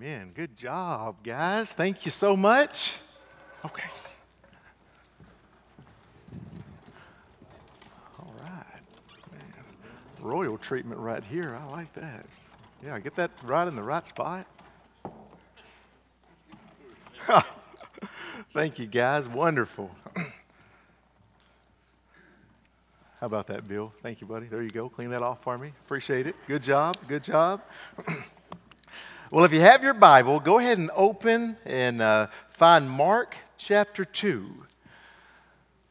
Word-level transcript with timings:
Amen. 0.00 0.30
Good 0.32 0.56
job, 0.56 1.16
guys. 1.24 1.72
Thank 1.72 2.06
you 2.06 2.12
so 2.12 2.36
much. 2.36 2.92
Okay. 3.64 3.82
All 8.20 8.32
right. 8.40 8.80
Man. 9.32 9.64
Royal 10.20 10.56
treatment 10.56 11.00
right 11.00 11.24
here. 11.24 11.58
I 11.60 11.68
like 11.72 11.92
that. 11.94 12.26
Yeah, 12.80 13.00
get 13.00 13.16
that 13.16 13.32
right 13.42 13.66
in 13.66 13.74
the 13.74 13.82
right 13.82 14.06
spot. 14.06 14.46
Thank 18.54 18.78
you, 18.78 18.86
guys. 18.86 19.28
Wonderful. 19.28 19.90
How 20.14 20.26
about 23.26 23.48
that, 23.48 23.66
Bill? 23.66 23.92
Thank 24.00 24.20
you, 24.20 24.28
buddy. 24.28 24.46
There 24.46 24.62
you 24.62 24.70
go. 24.70 24.88
Clean 24.88 25.10
that 25.10 25.22
off 25.22 25.42
for 25.42 25.58
me. 25.58 25.72
Appreciate 25.86 26.28
it. 26.28 26.36
Good 26.46 26.62
job. 26.62 26.96
Good 27.08 27.24
job. 27.24 27.62
well, 29.30 29.44
if 29.44 29.52
you 29.52 29.60
have 29.60 29.82
your 29.82 29.92
Bible, 29.92 30.40
go 30.40 30.58
ahead 30.58 30.78
and 30.78 30.90
open 30.94 31.58
and 31.66 32.00
uh, 32.00 32.28
find 32.50 32.88
Mark 32.88 33.36
chapter 33.58 34.06
2. 34.06 34.64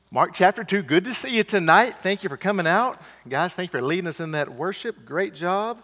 Mark 0.10 0.32
chapter 0.34 0.64
2. 0.64 0.82
Good 0.82 1.06
to 1.06 1.14
see 1.14 1.38
you 1.38 1.44
tonight. 1.44 1.98
Thank 2.02 2.24
you 2.24 2.30
for 2.30 2.38
coming 2.38 2.66
out. 2.66 3.00
Guys, 3.30 3.54
thank 3.54 3.72
you 3.72 3.80
for 3.80 3.86
leading 3.86 4.08
us 4.08 4.20
in 4.20 4.32
that 4.32 4.56
worship. 4.56 5.06
Great 5.06 5.36
job. 5.36 5.84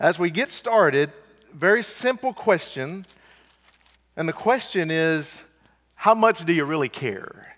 As 0.00 0.18
we 0.18 0.30
get 0.30 0.50
started, 0.50 1.12
very 1.54 1.84
simple 1.84 2.32
question. 2.32 3.06
And 4.16 4.28
the 4.28 4.32
question 4.32 4.90
is 4.90 5.42
how 5.94 6.14
much 6.14 6.44
do 6.44 6.52
you 6.52 6.64
really 6.64 6.88
care? 6.88 7.56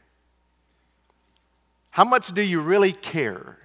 How 1.91 2.05
much 2.05 2.34
do 2.34 2.42
you 2.42 2.61
really 2.61 2.92
care? 2.92 3.56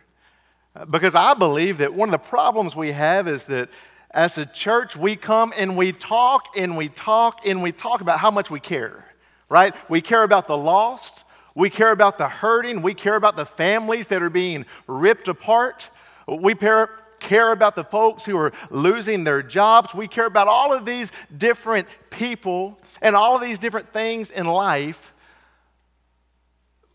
Because 0.89 1.13
I 1.13 1.33
believe 1.33 1.79
that 1.79 1.93
one 1.93 2.07
of 2.07 2.11
the 2.11 2.29
problems 2.29 2.73
we 2.73 2.93
have 2.93 3.27
is 3.27 3.45
that 3.45 3.69
as 4.11 4.37
a 4.37 4.45
church, 4.45 4.95
we 4.95 5.15
come 5.15 5.53
and 5.57 5.75
we 5.75 5.91
talk 5.91 6.45
and 6.55 6.77
we 6.77 6.89
talk 6.89 7.41
and 7.45 7.61
we 7.61 7.71
talk 7.71 8.01
about 8.01 8.19
how 8.19 8.31
much 8.31 8.49
we 8.49 8.59
care, 8.59 9.05
right? 9.49 9.75
We 9.89 10.01
care 10.01 10.23
about 10.23 10.47
the 10.47 10.57
lost, 10.57 11.23
we 11.55 11.69
care 11.69 11.91
about 11.91 12.17
the 12.17 12.27
hurting, 12.27 12.81
we 12.81 12.93
care 12.93 13.15
about 13.15 13.35
the 13.35 13.45
families 13.45 14.07
that 14.07 14.21
are 14.21 14.29
being 14.29 14.65
ripped 14.87 15.27
apart, 15.27 15.89
we 16.27 16.55
care 16.55 17.51
about 17.51 17.75
the 17.75 17.83
folks 17.83 18.23
who 18.23 18.37
are 18.37 18.53
losing 18.69 19.23
their 19.23 19.41
jobs, 19.43 19.93
we 19.93 20.07
care 20.07 20.25
about 20.25 20.47
all 20.47 20.73
of 20.73 20.85
these 20.85 21.11
different 21.37 21.87
people 22.09 22.79
and 23.01 23.15
all 23.15 23.35
of 23.35 23.41
these 23.41 23.59
different 23.59 23.91
things 23.91 24.31
in 24.31 24.45
life. 24.45 25.13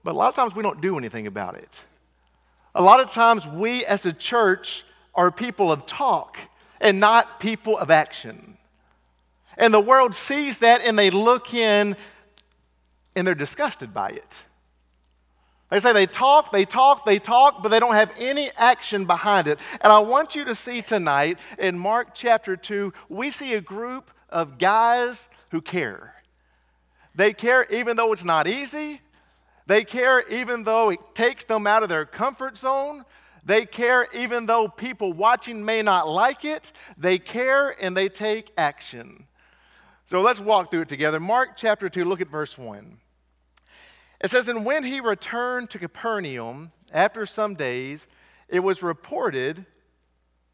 But 0.03 0.13
a 0.13 0.19
lot 0.19 0.29
of 0.29 0.35
times 0.35 0.55
we 0.55 0.63
don't 0.63 0.81
do 0.81 0.97
anything 0.97 1.27
about 1.27 1.57
it. 1.57 1.79
A 2.75 2.83
lot 2.83 3.01
of 3.01 3.13
times 3.13 3.47
we 3.47 3.85
as 3.85 4.07
a 4.07 4.13
church 4.13 4.85
are 5.15 5.31
people 5.31 5.71
of 5.71 5.85
talk 5.87 6.39
and 6.83 7.01
not 7.01 7.41
people 7.41 7.79
of 7.79 7.91
action. 7.91 8.59
And 9.57 9.73
the 9.73 9.81
world 9.81 10.15
sees 10.15 10.59
that 10.59 10.83
and 10.83 10.99
they 10.99 11.11
look 11.11 11.55
in 11.55 11.97
and 13.15 13.27
they're 13.27 13.35
disgusted 13.35 13.95
by 13.95 14.11
it. 14.11 14.43
They 15.71 15.81
say 15.81 15.95
they 15.95 16.07
talk, 16.07 16.53
they 16.53 16.67
talk, 16.67 17.07
they 17.07 17.19
talk, 17.19 17.63
but 17.63 17.71
they 17.71 17.81
don't 17.81 17.95
have 17.95 18.13
any 18.19 18.51
action 18.59 19.07
behind 19.07 19.49
it. 19.49 19.59
And 19.81 19.91
I 19.91 20.01
want 20.01 20.35
you 20.35 20.45
to 20.45 20.55
see 20.55 20.83
tonight 20.83 21.39
in 21.59 21.79
Mark 21.79 22.09
chapter 22.15 22.57
2, 22.57 22.93
we 23.09 23.31
see 23.31 23.55
a 23.55 23.61
group 23.63 24.11
of 24.29 24.59
guys 24.59 25.29
who 25.51 25.63
care. 25.63 26.15
They 27.15 27.33
care 27.33 27.65
even 27.71 27.97
though 27.97 28.13
it's 28.13 28.25
not 28.25 28.47
easy, 28.47 29.01
they 29.67 29.85
care 29.85 30.29
even 30.29 30.65
though 30.65 30.91
it 30.91 31.01
takes 31.15 31.45
them 31.45 31.67
out 31.67 31.83
of 31.83 31.89
their 31.89 32.05
comfort 32.05 32.59
zone. 32.59 33.05
They 33.45 33.67
care 33.67 34.07
even 34.15 34.47
though 34.47 34.69
people 34.69 35.13
watching 35.13 35.65
may 35.65 35.83
not 35.83 36.09
like 36.09 36.45
it. 36.45 36.73
They 36.97 37.19
care 37.19 37.71
and 37.71 37.97
they 37.97 38.09
take 38.09 38.53
action. 38.57 39.27
So 40.07 40.21
let's 40.21 40.41
walk 40.41 40.71
through 40.71 40.83
it 40.83 40.89
together. 40.89 41.19
Mark 41.19 41.57
chapter 41.57 41.89
2, 41.89 42.05
look 42.05 42.21
at 42.21 42.29
verse 42.29 42.57
1. 42.57 42.99
It 44.23 44.31
says, 44.31 44.47
And 44.47 44.65
when 44.65 44.85
he 44.85 45.01
returned 45.01 45.71
to 45.71 45.79
Capernaum 45.79 46.71
after 46.93 47.27
some 47.27 47.55
days, 47.55 48.07
it 48.49 48.61
was 48.61 48.83
reported 48.83 49.67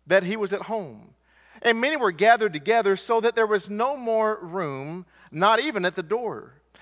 that 0.06 0.22
he 0.22 0.36
was 0.36 0.52
at 0.52 0.62
home. 0.62 1.14
And 1.60 1.80
many 1.80 1.96
were 1.96 2.12
gathered 2.12 2.52
together 2.52 2.96
so 2.96 3.20
that 3.20 3.34
there 3.34 3.46
was 3.46 3.68
no 3.68 3.96
more 3.96 4.38
room, 4.40 5.04
not 5.30 5.60
even 5.60 5.84
at 5.84 5.96
the 5.96 6.02
door. 6.02 6.57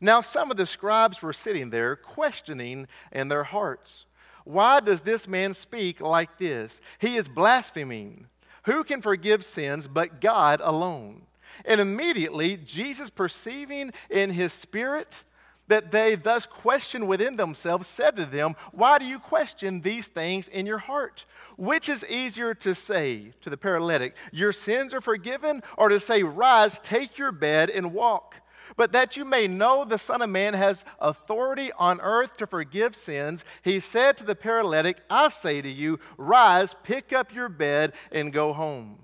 Now, 0.00 0.20
some 0.20 0.50
of 0.50 0.56
the 0.56 0.66
scribes 0.66 1.22
were 1.22 1.32
sitting 1.32 1.70
there, 1.70 1.96
questioning 1.96 2.86
in 3.12 3.28
their 3.28 3.44
hearts, 3.44 4.06
Why 4.44 4.80
does 4.80 5.02
this 5.02 5.28
man 5.28 5.54
speak 5.54 6.00
like 6.00 6.38
this? 6.38 6.80
He 6.98 7.16
is 7.16 7.28
blaspheming. 7.28 8.26
Who 8.64 8.82
can 8.84 9.02
forgive 9.02 9.44
sins 9.44 9.86
but 9.88 10.20
God 10.20 10.60
alone? 10.62 11.22
And 11.64 11.80
immediately, 11.80 12.56
Jesus, 12.56 13.10
perceiving 13.10 13.92
in 14.10 14.30
his 14.30 14.52
spirit 14.52 15.22
that 15.68 15.92
they 15.92 16.14
thus 16.14 16.46
questioned 16.46 17.08
within 17.08 17.36
themselves, 17.36 17.88
said 17.88 18.16
to 18.16 18.26
them, 18.26 18.54
Why 18.72 18.98
do 18.98 19.06
you 19.06 19.18
question 19.18 19.80
these 19.80 20.06
things 20.06 20.48
in 20.48 20.66
your 20.66 20.78
heart? 20.78 21.24
Which 21.56 21.88
is 21.88 22.04
easier 22.06 22.54
to 22.54 22.74
say 22.74 23.32
to 23.40 23.50
the 23.50 23.56
paralytic, 23.56 24.14
Your 24.32 24.52
sins 24.52 24.92
are 24.92 25.00
forgiven, 25.00 25.62
or 25.78 25.88
to 25.88 26.00
say, 26.00 26.22
Rise, 26.22 26.80
take 26.80 27.16
your 27.16 27.32
bed, 27.32 27.70
and 27.70 27.94
walk? 27.94 28.36
But 28.76 28.92
that 28.92 29.16
you 29.16 29.24
may 29.24 29.46
know 29.46 29.84
the 29.84 29.98
Son 29.98 30.22
of 30.22 30.30
Man 30.30 30.54
has 30.54 30.84
authority 30.98 31.70
on 31.78 32.00
earth 32.00 32.36
to 32.38 32.46
forgive 32.46 32.96
sins, 32.96 33.44
he 33.62 33.80
said 33.80 34.18
to 34.18 34.24
the 34.24 34.34
paralytic, 34.34 34.98
I 35.08 35.28
say 35.28 35.62
to 35.62 35.68
you, 35.68 36.00
rise, 36.16 36.74
pick 36.82 37.12
up 37.12 37.32
your 37.34 37.48
bed, 37.48 37.92
and 38.10 38.32
go 38.32 38.52
home. 38.52 38.98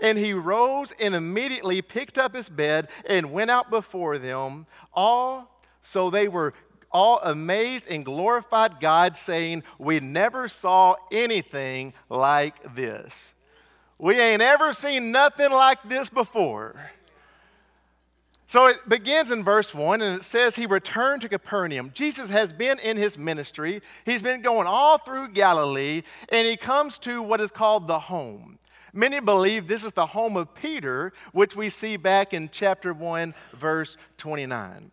And 0.00 0.16
he 0.18 0.32
rose 0.32 0.92
and 0.98 1.14
immediately 1.14 1.82
picked 1.82 2.18
up 2.18 2.34
his 2.34 2.48
bed 2.48 2.88
and 3.06 3.32
went 3.32 3.50
out 3.50 3.70
before 3.70 4.18
them. 4.18 4.66
All 4.94 5.62
so 5.82 6.10
they 6.10 6.28
were 6.28 6.54
all 6.90 7.20
amazed 7.22 7.86
and 7.88 8.04
glorified 8.04 8.80
God, 8.80 9.16
saying, 9.16 9.62
We 9.78 10.00
never 10.00 10.48
saw 10.48 10.96
anything 11.12 11.94
like 12.08 12.74
this. 12.74 13.32
We 13.98 14.18
ain't 14.18 14.42
ever 14.42 14.72
seen 14.72 15.12
nothing 15.12 15.50
like 15.50 15.82
this 15.88 16.08
before. 16.08 16.90
So 18.50 18.66
it 18.66 18.88
begins 18.88 19.30
in 19.30 19.44
verse 19.44 19.72
1 19.72 20.02
and 20.02 20.16
it 20.16 20.24
says 20.24 20.56
he 20.56 20.66
returned 20.66 21.22
to 21.22 21.28
Capernaum. 21.28 21.92
Jesus 21.94 22.30
has 22.30 22.52
been 22.52 22.80
in 22.80 22.96
his 22.96 23.16
ministry. 23.16 23.80
He's 24.04 24.22
been 24.22 24.42
going 24.42 24.66
all 24.66 24.98
through 24.98 25.28
Galilee 25.28 26.02
and 26.30 26.48
he 26.48 26.56
comes 26.56 26.98
to 26.98 27.22
what 27.22 27.40
is 27.40 27.52
called 27.52 27.86
the 27.86 28.00
home. 28.00 28.58
Many 28.92 29.20
believe 29.20 29.68
this 29.68 29.84
is 29.84 29.92
the 29.92 30.04
home 30.04 30.36
of 30.36 30.52
Peter, 30.52 31.12
which 31.30 31.54
we 31.54 31.70
see 31.70 31.96
back 31.96 32.34
in 32.34 32.48
chapter 32.50 32.92
1, 32.92 33.34
verse 33.54 33.96
29. 34.18 34.90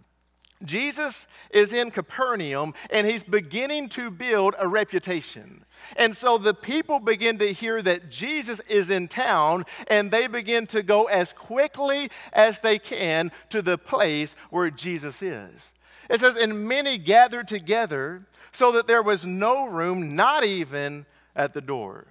Jesus 0.64 1.28
is 1.52 1.72
in 1.72 1.92
Capernaum 1.92 2.74
and 2.90 3.06
he's 3.06 3.24
beginning 3.24 3.90
to 3.90 4.10
build 4.10 4.56
a 4.58 4.68
reputation. 4.68 5.66
And 5.96 6.18
so 6.18 6.38
the 6.38 6.54
people 6.54 7.00
begin 7.00 7.38
to 7.40 7.54
hear 7.54 7.82
that 7.82 8.10
Jesus 8.10 8.60
is 8.68 8.90
in 8.90 9.08
town, 9.08 9.64
and 9.88 10.10
they 10.10 10.28
begin 10.28 10.66
to 10.68 10.82
go 10.84 11.06
as 11.06 11.32
quickly 11.34 12.10
as 12.34 12.60
they 12.60 12.80
can 12.80 13.32
to 13.52 13.62
the 13.62 13.78
place 13.78 14.36
where 14.50 14.72
Jesus 14.72 15.22
is. 15.22 15.72
It 16.10 16.20
says, 16.20 16.36
And 16.36 16.68
many 16.68 16.98
gathered 16.98 17.48
together 17.48 18.26
so 18.52 18.72
that 18.74 18.88
there 18.88 19.04
was 19.04 19.26
no 19.26 19.68
room, 19.68 20.16
not 20.16 20.44
even 20.44 21.06
at 21.36 21.54
the 21.54 21.62
door. 21.62 22.08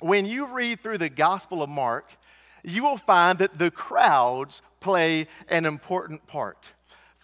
When 0.00 0.26
you 0.26 0.46
read 0.46 0.80
through 0.80 0.98
the 0.98 1.08
Gospel 1.08 1.62
of 1.62 1.68
Mark, 1.68 2.10
you 2.62 2.82
will 2.82 2.98
find 2.98 3.38
that 3.38 3.58
the 3.58 3.70
crowds 3.70 4.62
play 4.80 5.28
an 5.48 5.66
important 5.66 6.26
part. 6.26 6.72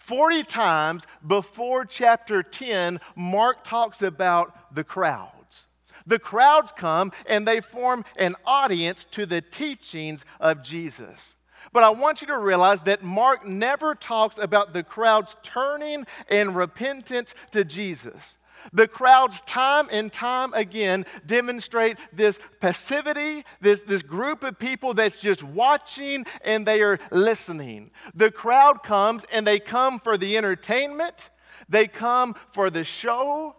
40 0.03 0.43
times 0.43 1.07
before 1.25 1.85
chapter 1.85 2.43
10, 2.43 2.99
Mark 3.15 3.63
talks 3.63 4.01
about 4.01 4.75
the 4.75 4.83
crowds. 4.83 5.65
The 6.05 6.19
crowds 6.19 6.73
come 6.75 7.13
and 7.25 7.47
they 7.47 7.61
form 7.61 8.03
an 8.17 8.35
audience 8.45 9.05
to 9.11 9.25
the 9.25 9.39
teachings 9.39 10.25
of 10.41 10.61
Jesus. 10.61 11.35
But 11.71 11.83
I 11.83 11.89
want 11.91 12.19
you 12.19 12.27
to 12.27 12.37
realize 12.37 12.81
that 12.81 13.01
Mark 13.01 13.47
never 13.47 13.95
talks 13.95 14.37
about 14.37 14.73
the 14.73 14.83
crowds 14.83 15.37
turning 15.41 16.05
in 16.29 16.53
repentance 16.53 17.33
to 17.51 17.63
Jesus. 17.63 18.35
The 18.71 18.87
crowds, 18.87 19.41
time 19.41 19.87
and 19.91 20.11
time 20.11 20.53
again, 20.53 21.05
demonstrate 21.25 21.97
this 22.13 22.39
passivity, 22.61 23.43
this, 23.61 23.81
this 23.81 24.01
group 24.01 24.43
of 24.43 24.59
people 24.59 24.93
that's 24.93 25.17
just 25.17 25.43
watching 25.43 26.25
and 26.43 26.65
they 26.65 26.81
are 26.81 26.99
listening. 27.11 27.91
The 28.15 28.31
crowd 28.31 28.83
comes 28.83 29.25
and 29.31 29.45
they 29.45 29.59
come 29.59 29.99
for 29.99 30.17
the 30.17 30.37
entertainment, 30.37 31.29
they 31.67 31.87
come 31.87 32.35
for 32.53 32.69
the 32.69 32.83
show, 32.83 33.55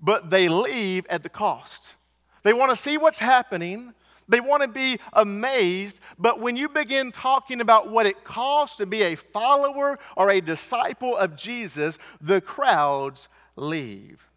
but 0.00 0.30
they 0.30 0.48
leave 0.48 1.06
at 1.08 1.22
the 1.22 1.28
cost. 1.28 1.94
They 2.42 2.52
want 2.52 2.70
to 2.70 2.76
see 2.76 2.96
what's 2.96 3.18
happening. 3.18 3.94
They 4.30 4.40
want 4.40 4.62
to 4.62 4.68
be 4.68 5.00
amazed, 5.12 5.98
but 6.16 6.38
when 6.38 6.56
you 6.56 6.68
begin 6.68 7.10
talking 7.10 7.60
about 7.60 7.90
what 7.90 8.06
it 8.06 8.22
costs 8.22 8.76
to 8.76 8.86
be 8.86 9.02
a 9.02 9.16
follower 9.16 9.98
or 10.16 10.30
a 10.30 10.40
disciple 10.40 11.16
of 11.16 11.34
Jesus, 11.34 11.98
the 12.20 12.40
crowds 12.40 13.28
leave. 13.56 14.29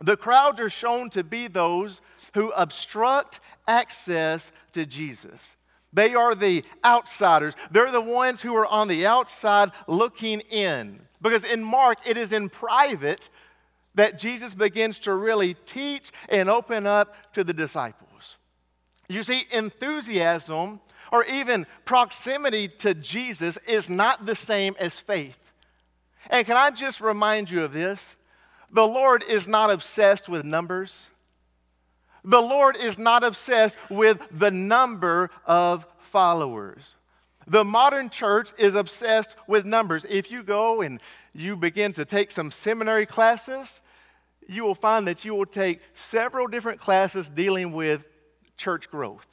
The 0.00 0.16
crowds 0.16 0.60
are 0.60 0.70
shown 0.70 1.10
to 1.10 1.24
be 1.24 1.48
those 1.48 2.00
who 2.34 2.50
obstruct 2.50 3.40
access 3.66 4.52
to 4.72 4.84
Jesus. 4.84 5.56
They 5.92 6.14
are 6.14 6.34
the 6.34 6.64
outsiders. 6.84 7.54
They're 7.70 7.92
the 7.92 8.00
ones 8.00 8.42
who 8.42 8.54
are 8.56 8.66
on 8.66 8.88
the 8.88 9.06
outside 9.06 9.70
looking 9.86 10.40
in. 10.40 11.00
Because 11.22 11.44
in 11.44 11.62
Mark, 11.62 11.98
it 12.04 12.18
is 12.18 12.32
in 12.32 12.48
private 12.48 13.28
that 13.94 14.18
Jesus 14.18 14.54
begins 14.54 14.98
to 15.00 15.14
really 15.14 15.54
teach 15.66 16.10
and 16.28 16.50
open 16.50 16.86
up 16.86 17.32
to 17.34 17.44
the 17.44 17.52
disciples. 17.52 18.36
You 19.08 19.22
see, 19.22 19.44
enthusiasm 19.52 20.80
or 21.12 21.24
even 21.26 21.66
proximity 21.84 22.66
to 22.66 22.94
Jesus 22.94 23.56
is 23.68 23.88
not 23.88 24.26
the 24.26 24.34
same 24.34 24.74
as 24.80 24.98
faith. 24.98 25.38
And 26.28 26.44
can 26.44 26.56
I 26.56 26.70
just 26.70 27.00
remind 27.00 27.50
you 27.50 27.62
of 27.62 27.72
this? 27.72 28.16
The 28.74 28.86
Lord 28.86 29.22
is 29.28 29.46
not 29.46 29.70
obsessed 29.70 30.28
with 30.28 30.44
numbers. 30.44 31.08
The 32.24 32.42
Lord 32.42 32.76
is 32.76 32.98
not 32.98 33.22
obsessed 33.22 33.76
with 33.88 34.26
the 34.32 34.50
number 34.50 35.30
of 35.46 35.86
followers. 36.10 36.96
The 37.46 37.62
modern 37.62 38.10
church 38.10 38.50
is 38.58 38.74
obsessed 38.74 39.36
with 39.46 39.64
numbers. 39.64 40.04
If 40.08 40.28
you 40.30 40.42
go 40.42 40.80
and 40.80 41.00
you 41.32 41.56
begin 41.56 41.92
to 41.92 42.04
take 42.04 42.32
some 42.32 42.50
seminary 42.50 43.06
classes, 43.06 43.80
you 44.48 44.64
will 44.64 44.74
find 44.74 45.06
that 45.06 45.24
you 45.24 45.36
will 45.36 45.46
take 45.46 45.80
several 45.94 46.48
different 46.48 46.80
classes 46.80 47.28
dealing 47.28 47.70
with 47.70 48.04
church 48.56 48.90
growth. 48.90 49.26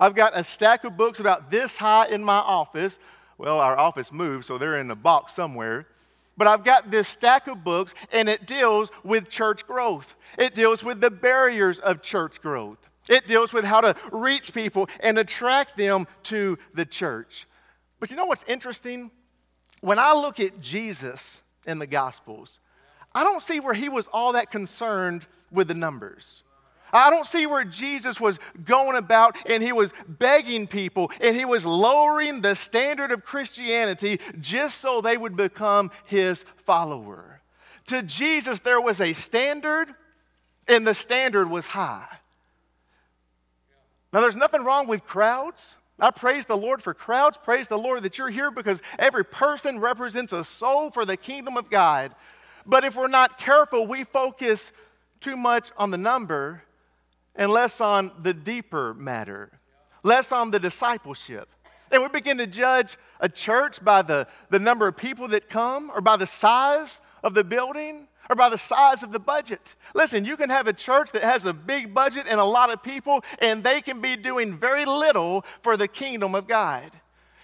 I've 0.00 0.16
got 0.16 0.36
a 0.36 0.42
stack 0.42 0.82
of 0.82 0.96
books 0.96 1.20
about 1.20 1.52
this 1.52 1.76
high 1.76 2.08
in 2.08 2.24
my 2.24 2.38
office. 2.38 2.98
Well, 3.36 3.60
our 3.60 3.78
office 3.78 4.10
moved, 4.10 4.46
so 4.46 4.58
they're 4.58 4.78
in 4.78 4.90
a 4.90 4.96
box 4.96 5.34
somewhere. 5.34 5.86
But 6.38 6.46
I've 6.46 6.64
got 6.64 6.90
this 6.90 7.08
stack 7.08 7.48
of 7.48 7.64
books, 7.64 7.94
and 8.12 8.28
it 8.28 8.46
deals 8.46 8.90
with 9.02 9.28
church 9.28 9.66
growth. 9.66 10.14
It 10.38 10.54
deals 10.54 10.84
with 10.84 11.00
the 11.00 11.10
barriers 11.10 11.80
of 11.80 12.00
church 12.00 12.40
growth. 12.40 12.78
It 13.08 13.26
deals 13.26 13.52
with 13.52 13.64
how 13.64 13.80
to 13.80 13.96
reach 14.12 14.54
people 14.54 14.88
and 15.00 15.18
attract 15.18 15.76
them 15.76 16.06
to 16.24 16.56
the 16.74 16.86
church. 16.86 17.48
But 17.98 18.12
you 18.12 18.16
know 18.16 18.26
what's 18.26 18.44
interesting? 18.44 19.10
When 19.80 19.98
I 19.98 20.12
look 20.12 20.38
at 20.38 20.60
Jesus 20.60 21.42
in 21.66 21.80
the 21.80 21.86
Gospels, 21.86 22.60
I 23.12 23.24
don't 23.24 23.42
see 23.42 23.58
where 23.58 23.74
he 23.74 23.88
was 23.88 24.08
all 24.12 24.34
that 24.34 24.52
concerned 24.52 25.26
with 25.50 25.66
the 25.66 25.74
numbers. 25.74 26.44
I 26.92 27.10
don't 27.10 27.26
see 27.26 27.46
where 27.46 27.64
Jesus 27.64 28.20
was 28.20 28.38
going 28.64 28.96
about 28.96 29.36
and 29.46 29.62
he 29.62 29.72
was 29.72 29.92
begging 30.06 30.66
people 30.66 31.10
and 31.20 31.36
he 31.36 31.44
was 31.44 31.64
lowering 31.64 32.40
the 32.40 32.54
standard 32.54 33.12
of 33.12 33.24
Christianity 33.24 34.20
just 34.40 34.80
so 34.80 35.00
they 35.00 35.16
would 35.16 35.36
become 35.36 35.90
his 36.04 36.44
follower. 36.64 37.40
To 37.86 38.02
Jesus, 38.02 38.60
there 38.60 38.80
was 38.80 39.00
a 39.00 39.12
standard 39.12 39.88
and 40.66 40.86
the 40.86 40.94
standard 40.94 41.50
was 41.50 41.66
high. 41.66 42.18
Now, 44.12 44.20
there's 44.20 44.36
nothing 44.36 44.64
wrong 44.64 44.86
with 44.86 45.04
crowds. 45.04 45.74
I 46.00 46.10
praise 46.10 46.46
the 46.46 46.56
Lord 46.56 46.82
for 46.82 46.94
crowds. 46.94 47.38
Praise 47.42 47.68
the 47.68 47.78
Lord 47.78 48.02
that 48.04 48.18
you're 48.18 48.30
here 48.30 48.50
because 48.50 48.80
every 48.98 49.24
person 49.24 49.80
represents 49.80 50.32
a 50.32 50.44
soul 50.44 50.90
for 50.90 51.04
the 51.04 51.16
kingdom 51.16 51.56
of 51.56 51.68
God. 51.68 52.14
But 52.64 52.84
if 52.84 52.96
we're 52.96 53.08
not 53.08 53.38
careful, 53.38 53.86
we 53.86 54.04
focus 54.04 54.72
too 55.20 55.36
much 55.36 55.72
on 55.76 55.90
the 55.90 55.98
number 55.98 56.62
and 57.38 57.50
less 57.50 57.80
on 57.80 58.10
the 58.20 58.34
deeper 58.34 58.92
matter, 58.92 59.60
less 60.02 60.32
on 60.32 60.50
the 60.50 60.58
discipleship. 60.58 61.48
And 61.90 62.02
we 62.02 62.08
begin 62.08 62.36
to 62.38 62.46
judge 62.46 62.98
a 63.20 63.28
church 63.28 63.82
by 63.82 64.02
the, 64.02 64.26
the 64.50 64.58
number 64.58 64.86
of 64.86 64.96
people 64.96 65.28
that 65.28 65.48
come 65.48 65.90
or 65.94 66.02
by 66.02 66.16
the 66.16 66.26
size 66.26 67.00
of 67.22 67.32
the 67.32 67.44
building 67.44 68.08
or 68.28 68.36
by 68.36 68.50
the 68.50 68.58
size 68.58 69.02
of 69.02 69.12
the 69.12 69.20
budget. 69.20 69.74
Listen, 69.94 70.24
you 70.24 70.36
can 70.36 70.50
have 70.50 70.66
a 70.66 70.72
church 70.72 71.12
that 71.12 71.22
has 71.22 71.46
a 71.46 71.54
big 71.54 71.94
budget 71.94 72.26
and 72.28 72.38
a 72.38 72.44
lot 72.44 72.70
of 72.70 72.82
people, 72.82 73.24
and 73.38 73.64
they 73.64 73.80
can 73.80 74.02
be 74.02 74.16
doing 74.16 74.58
very 74.58 74.84
little 74.84 75.46
for 75.62 75.78
the 75.78 75.88
kingdom 75.88 76.34
of 76.34 76.46
God. 76.46 76.90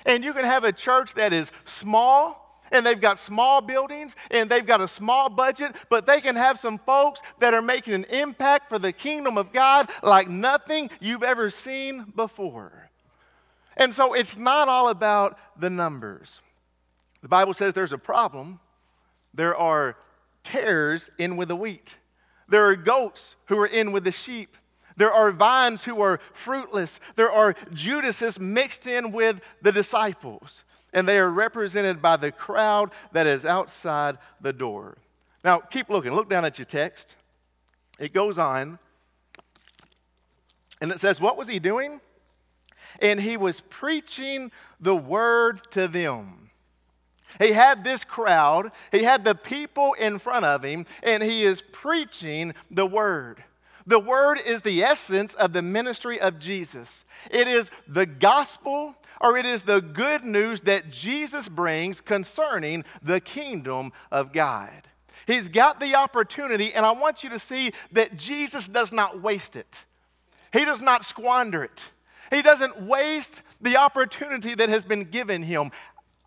And 0.05 0.23
you 0.23 0.35
can 0.35 0.45
have 0.45 0.65
a 0.65 0.73
church 0.73 1.15
that 1.15 1.33
is 1.33 1.51
small 1.65 2.44
and 2.71 2.85
they've 2.85 3.01
got 3.01 3.19
small 3.19 3.61
buildings 3.61 4.17
and 4.31 4.51
they've 4.51 4.67
got 4.67 4.81
a 4.81 4.89
small 4.89 5.29
budget, 5.29 5.77
but 5.89 6.07
they 6.07 6.21
can 6.21 6.37
have 6.37 6.59
some 6.59 6.79
folks 6.79 7.21
that 7.41 7.55
are 7.55 7.63
making 7.63 7.95
an 7.95 8.05
impact 8.05 8.69
for 8.69 8.79
the 8.79 8.93
kingdom 8.93 9.39
of 9.39 9.53
God 9.53 9.91
like 10.03 10.29
nothing 10.29 10.91
you've 11.01 11.23
ever 11.23 11.51
seen 11.51 12.13
before. 12.17 12.91
And 13.77 13.95
so 13.95 14.15
it's 14.15 14.37
not 14.37 14.69
all 14.69 14.89
about 14.89 15.39
the 15.59 15.71
numbers. 15.71 16.41
The 17.23 17.29
Bible 17.29 17.55
says 17.55 17.75
there's 17.75 17.93
a 17.93 17.99
problem. 17.99 18.61
There 19.33 19.57
are 19.57 19.97
tares 20.43 21.11
in 21.19 21.37
with 21.37 21.49
the 21.49 21.57
wheat. 21.57 21.97
There 22.49 22.67
are 22.67 22.77
goats 22.77 23.37
who 23.47 23.59
are 23.59 23.67
in 23.67 23.93
with 23.93 24.05
the 24.05 24.13
sheep. 24.13 24.57
There 24.97 25.13
are 25.13 25.33
vines 25.33 25.83
who 25.85 26.01
are 26.03 26.21
fruitless. 26.33 27.01
There 27.17 27.33
are 27.33 27.57
Judases 27.73 28.39
mixed 28.39 28.87
in 28.87 29.11
with 29.11 29.41
the 29.63 29.73
disciples 29.73 30.63
and 30.95 31.07
they 31.07 31.19
are 31.19 31.29
represented 31.29 32.01
by 32.01 32.17
the 32.17 32.33
crowd 32.33 32.93
that 33.13 33.27
is 33.27 33.45
outside 33.45 34.17
the 34.41 34.53
door. 34.53 34.97
Now, 35.43 35.59
keep 35.59 35.91
looking. 35.91 36.13
Look 36.15 36.31
down 36.31 36.45
at 36.45 36.59
your 36.59 36.65
text. 36.65 37.17
It 37.99 38.15
goes 38.15 38.39
on, 38.39 38.79
and 40.81 40.91
it 40.91 41.01
says, 41.01 41.21
What 41.21 41.37
was 41.37 41.49
he 41.49 41.59
doing? 41.59 42.01
And 43.01 43.21
he 43.21 43.37
was 43.37 43.61
preaching 43.61 44.53
the 44.81 44.97
word 44.97 45.61
to 45.73 45.89
them. 45.89 46.51
He 47.41 47.53
had 47.53 47.83
this 47.83 48.05
crowd, 48.05 48.71
he 48.93 49.03
had 49.03 49.25
the 49.25 49.35
people 49.35 49.95
in 49.95 50.21
front 50.21 50.45
of 50.45 50.63
him, 50.63 50.87
and 51.03 51.23
he 51.23 51.43
is 51.43 51.63
preaching 51.73 52.55
the 52.71 52.87
word. 52.87 53.43
The 53.87 53.99
word 53.99 54.39
is 54.45 54.63
the 54.63 54.83
essence 54.83 55.35
of 55.35 55.53
the 55.53 55.63
ministry 55.63 56.19
of 56.19 56.39
Jesus. 56.39 57.05
It 57.31 57.49
is 57.49 57.71
the 57.87 58.07
gospel 58.07 58.95
or 59.21 59.37
it 59.37 59.47
is 59.47 59.63
the 59.63 59.81
good 59.81 60.25
news 60.25 60.63
that 60.63 60.91
Jesus 60.91 61.49
brings 61.49 62.01
concerning 62.01 62.85
the 63.03 63.21
kingdom 63.21 63.93
of 64.11 64.33
God. 64.33 64.89
He's 65.27 65.49
got 65.49 65.81
the 65.81 65.95
opportunity, 65.95 66.75
and 66.75 66.85
I 66.85 66.91
want 66.91 67.25
you 67.25 67.31
to 67.31 67.39
see 67.39 67.73
that 67.93 68.17
Jesus 68.17 68.69
does 68.69 68.93
not 68.93 69.23
waste 69.23 69.57
it. 69.57 69.85
He 70.53 70.65
does 70.65 70.81
not 70.81 71.05
squander 71.05 71.65
it. 71.65 71.83
He 72.31 72.43
doesn't 72.43 72.83
waste 72.83 73.43
the 73.61 73.77
opportunity 73.77 74.55
that 74.55 74.69
has 74.69 74.85
been 74.85 75.05
given 75.05 75.43
him. 75.43 75.71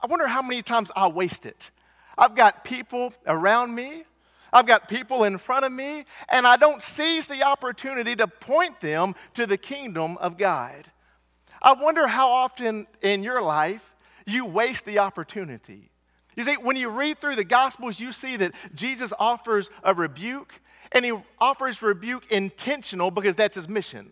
I 0.02 0.08
wonder 0.08 0.28
how 0.28 0.42
many 0.42 0.62
times 0.62 0.90
I 0.96 1.08
waste 1.08 1.46
it. 1.46 1.72
I've 2.18 2.36
got 2.36 2.64
people 2.64 3.14
around 3.28 3.76
me 3.76 4.04
I've 4.52 4.66
got 4.66 4.88
people 4.88 5.24
in 5.24 5.38
front 5.38 5.66
of 5.66 5.72
me, 5.72 6.06
and 6.30 6.48
I 6.48 6.58
don't 6.58 6.82
seize 6.82 7.28
the 7.28 7.44
opportunity 7.44 8.16
to 8.16 8.28
point 8.28 8.80
them 8.80 9.16
to 9.34 9.46
the 9.46 9.58
kingdom 9.58 10.18
of 10.18 10.38
God. 10.38 10.86
I 11.62 11.74
wonder 11.74 12.08
how 12.08 12.30
often 12.30 12.88
in 13.02 13.24
your 13.24 13.42
life 13.42 13.84
you 14.26 14.46
waste 14.46 14.86
the 14.86 15.00
opportunity. 15.00 15.90
You 16.36 16.44
see, 16.44 16.56
when 16.56 16.76
you 16.76 16.90
read 16.90 17.20
through 17.20 17.36
the 17.36 17.44
Gospels, 17.44 18.00
you 18.00 18.12
see 18.12 18.38
that 18.38 18.54
Jesus 18.76 19.12
offers 19.18 19.70
a 19.84 19.94
rebuke, 19.94 20.54
and 20.92 21.04
he 21.04 21.14
offers 21.40 21.82
rebuke 21.82 22.32
intentional 22.32 23.12
because 23.12 23.36
that's 23.36 23.56
his 23.56 23.68
mission. 23.68 24.12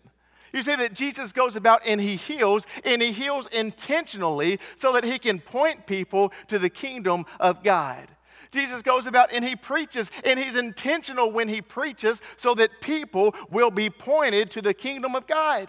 You 0.52 0.62
see 0.62 0.74
that 0.74 0.94
Jesus 0.94 1.32
goes 1.32 1.54
about 1.54 1.82
and 1.84 2.00
he 2.00 2.16
heals, 2.16 2.66
and 2.84 3.00
he 3.00 3.12
heals 3.12 3.46
intentionally 3.48 4.58
so 4.76 4.92
that 4.94 5.04
he 5.04 5.18
can 5.18 5.38
point 5.38 5.86
people 5.86 6.32
to 6.48 6.58
the 6.58 6.70
kingdom 6.70 7.26
of 7.38 7.62
God. 7.62 8.08
Jesus 8.56 8.82
goes 8.82 9.06
about 9.06 9.32
and 9.32 9.44
he 9.44 9.54
preaches, 9.54 10.10
and 10.24 10.38
he's 10.38 10.56
intentional 10.56 11.30
when 11.30 11.48
he 11.48 11.62
preaches 11.62 12.20
so 12.36 12.54
that 12.54 12.80
people 12.80 13.34
will 13.50 13.70
be 13.70 13.90
pointed 13.90 14.50
to 14.52 14.62
the 14.62 14.74
kingdom 14.74 15.14
of 15.14 15.26
God. 15.26 15.68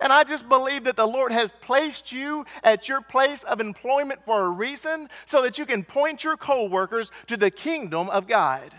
And 0.00 0.12
I 0.12 0.22
just 0.22 0.48
believe 0.48 0.84
that 0.84 0.96
the 0.96 1.06
Lord 1.06 1.32
has 1.32 1.50
placed 1.62 2.12
you 2.12 2.44
at 2.62 2.88
your 2.88 3.00
place 3.00 3.42
of 3.44 3.60
employment 3.60 4.20
for 4.24 4.44
a 4.44 4.50
reason 4.50 5.08
so 5.26 5.42
that 5.42 5.58
you 5.58 5.64
can 5.64 5.82
point 5.82 6.22
your 6.22 6.36
coworkers 6.36 7.10
to 7.26 7.36
the 7.36 7.50
kingdom 7.50 8.10
of 8.10 8.26
God. 8.26 8.70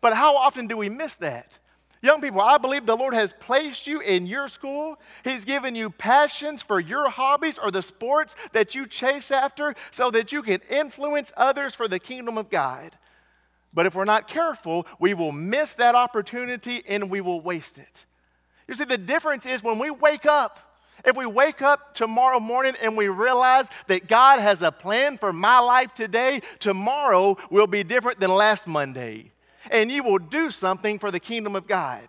But 0.00 0.14
how 0.14 0.36
often 0.36 0.66
do 0.66 0.76
we 0.76 0.88
miss 0.88 1.16
that? 1.16 1.52
Young 2.00 2.20
people, 2.20 2.40
I 2.40 2.58
believe 2.58 2.86
the 2.86 2.96
Lord 2.96 3.14
has 3.14 3.32
placed 3.40 3.86
you 3.86 4.00
in 4.00 4.26
your 4.26 4.48
school. 4.48 5.00
He's 5.24 5.44
given 5.44 5.74
you 5.74 5.90
passions 5.90 6.62
for 6.62 6.78
your 6.78 7.10
hobbies 7.10 7.58
or 7.58 7.70
the 7.70 7.82
sports 7.82 8.36
that 8.52 8.74
you 8.74 8.86
chase 8.86 9.30
after 9.30 9.74
so 9.90 10.10
that 10.12 10.30
you 10.30 10.42
can 10.42 10.60
influence 10.70 11.32
others 11.36 11.74
for 11.74 11.88
the 11.88 11.98
kingdom 11.98 12.38
of 12.38 12.50
God. 12.50 12.96
But 13.74 13.86
if 13.86 13.94
we're 13.94 14.04
not 14.04 14.28
careful, 14.28 14.86
we 15.00 15.12
will 15.12 15.32
miss 15.32 15.74
that 15.74 15.94
opportunity 15.94 16.82
and 16.86 17.10
we 17.10 17.20
will 17.20 17.40
waste 17.40 17.78
it. 17.78 18.06
You 18.68 18.74
see, 18.74 18.84
the 18.84 18.98
difference 18.98 19.44
is 19.44 19.62
when 19.62 19.78
we 19.78 19.90
wake 19.90 20.26
up, 20.26 20.60
if 21.04 21.16
we 21.16 21.26
wake 21.26 21.62
up 21.62 21.94
tomorrow 21.94 22.38
morning 22.38 22.74
and 22.82 22.96
we 22.96 23.08
realize 23.08 23.68
that 23.88 24.08
God 24.08 24.40
has 24.40 24.62
a 24.62 24.70
plan 24.70 25.18
for 25.18 25.32
my 25.32 25.58
life 25.58 25.94
today, 25.94 26.42
tomorrow 26.60 27.36
will 27.50 27.66
be 27.66 27.82
different 27.82 28.20
than 28.20 28.30
last 28.30 28.66
Monday. 28.66 29.32
And 29.70 29.90
you 29.90 30.02
will 30.02 30.18
do 30.18 30.50
something 30.50 30.98
for 30.98 31.10
the 31.10 31.20
kingdom 31.20 31.56
of 31.56 31.66
God. 31.66 32.08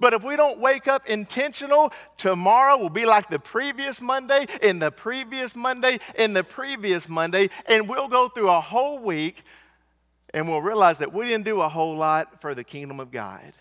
But 0.00 0.14
if 0.14 0.24
we 0.24 0.34
don't 0.34 0.58
wake 0.58 0.88
up 0.88 1.08
intentional, 1.08 1.92
tomorrow 2.18 2.76
will 2.76 2.90
be 2.90 3.06
like 3.06 3.30
the 3.30 3.38
previous 3.38 4.00
Monday, 4.00 4.46
and 4.60 4.82
the 4.82 4.90
previous 4.90 5.54
Monday, 5.54 6.00
and 6.16 6.34
the 6.34 6.42
previous 6.42 7.08
Monday, 7.08 7.50
and 7.66 7.88
we'll 7.88 8.08
go 8.08 8.28
through 8.28 8.50
a 8.50 8.60
whole 8.60 8.98
week 8.98 9.44
and 10.34 10.48
we'll 10.48 10.62
realize 10.62 10.98
that 10.98 11.12
we 11.12 11.26
didn't 11.26 11.44
do 11.44 11.60
a 11.60 11.68
whole 11.68 11.94
lot 11.94 12.40
for 12.40 12.54
the 12.54 12.64
kingdom 12.64 13.00
of 13.00 13.10
God. 13.10 13.52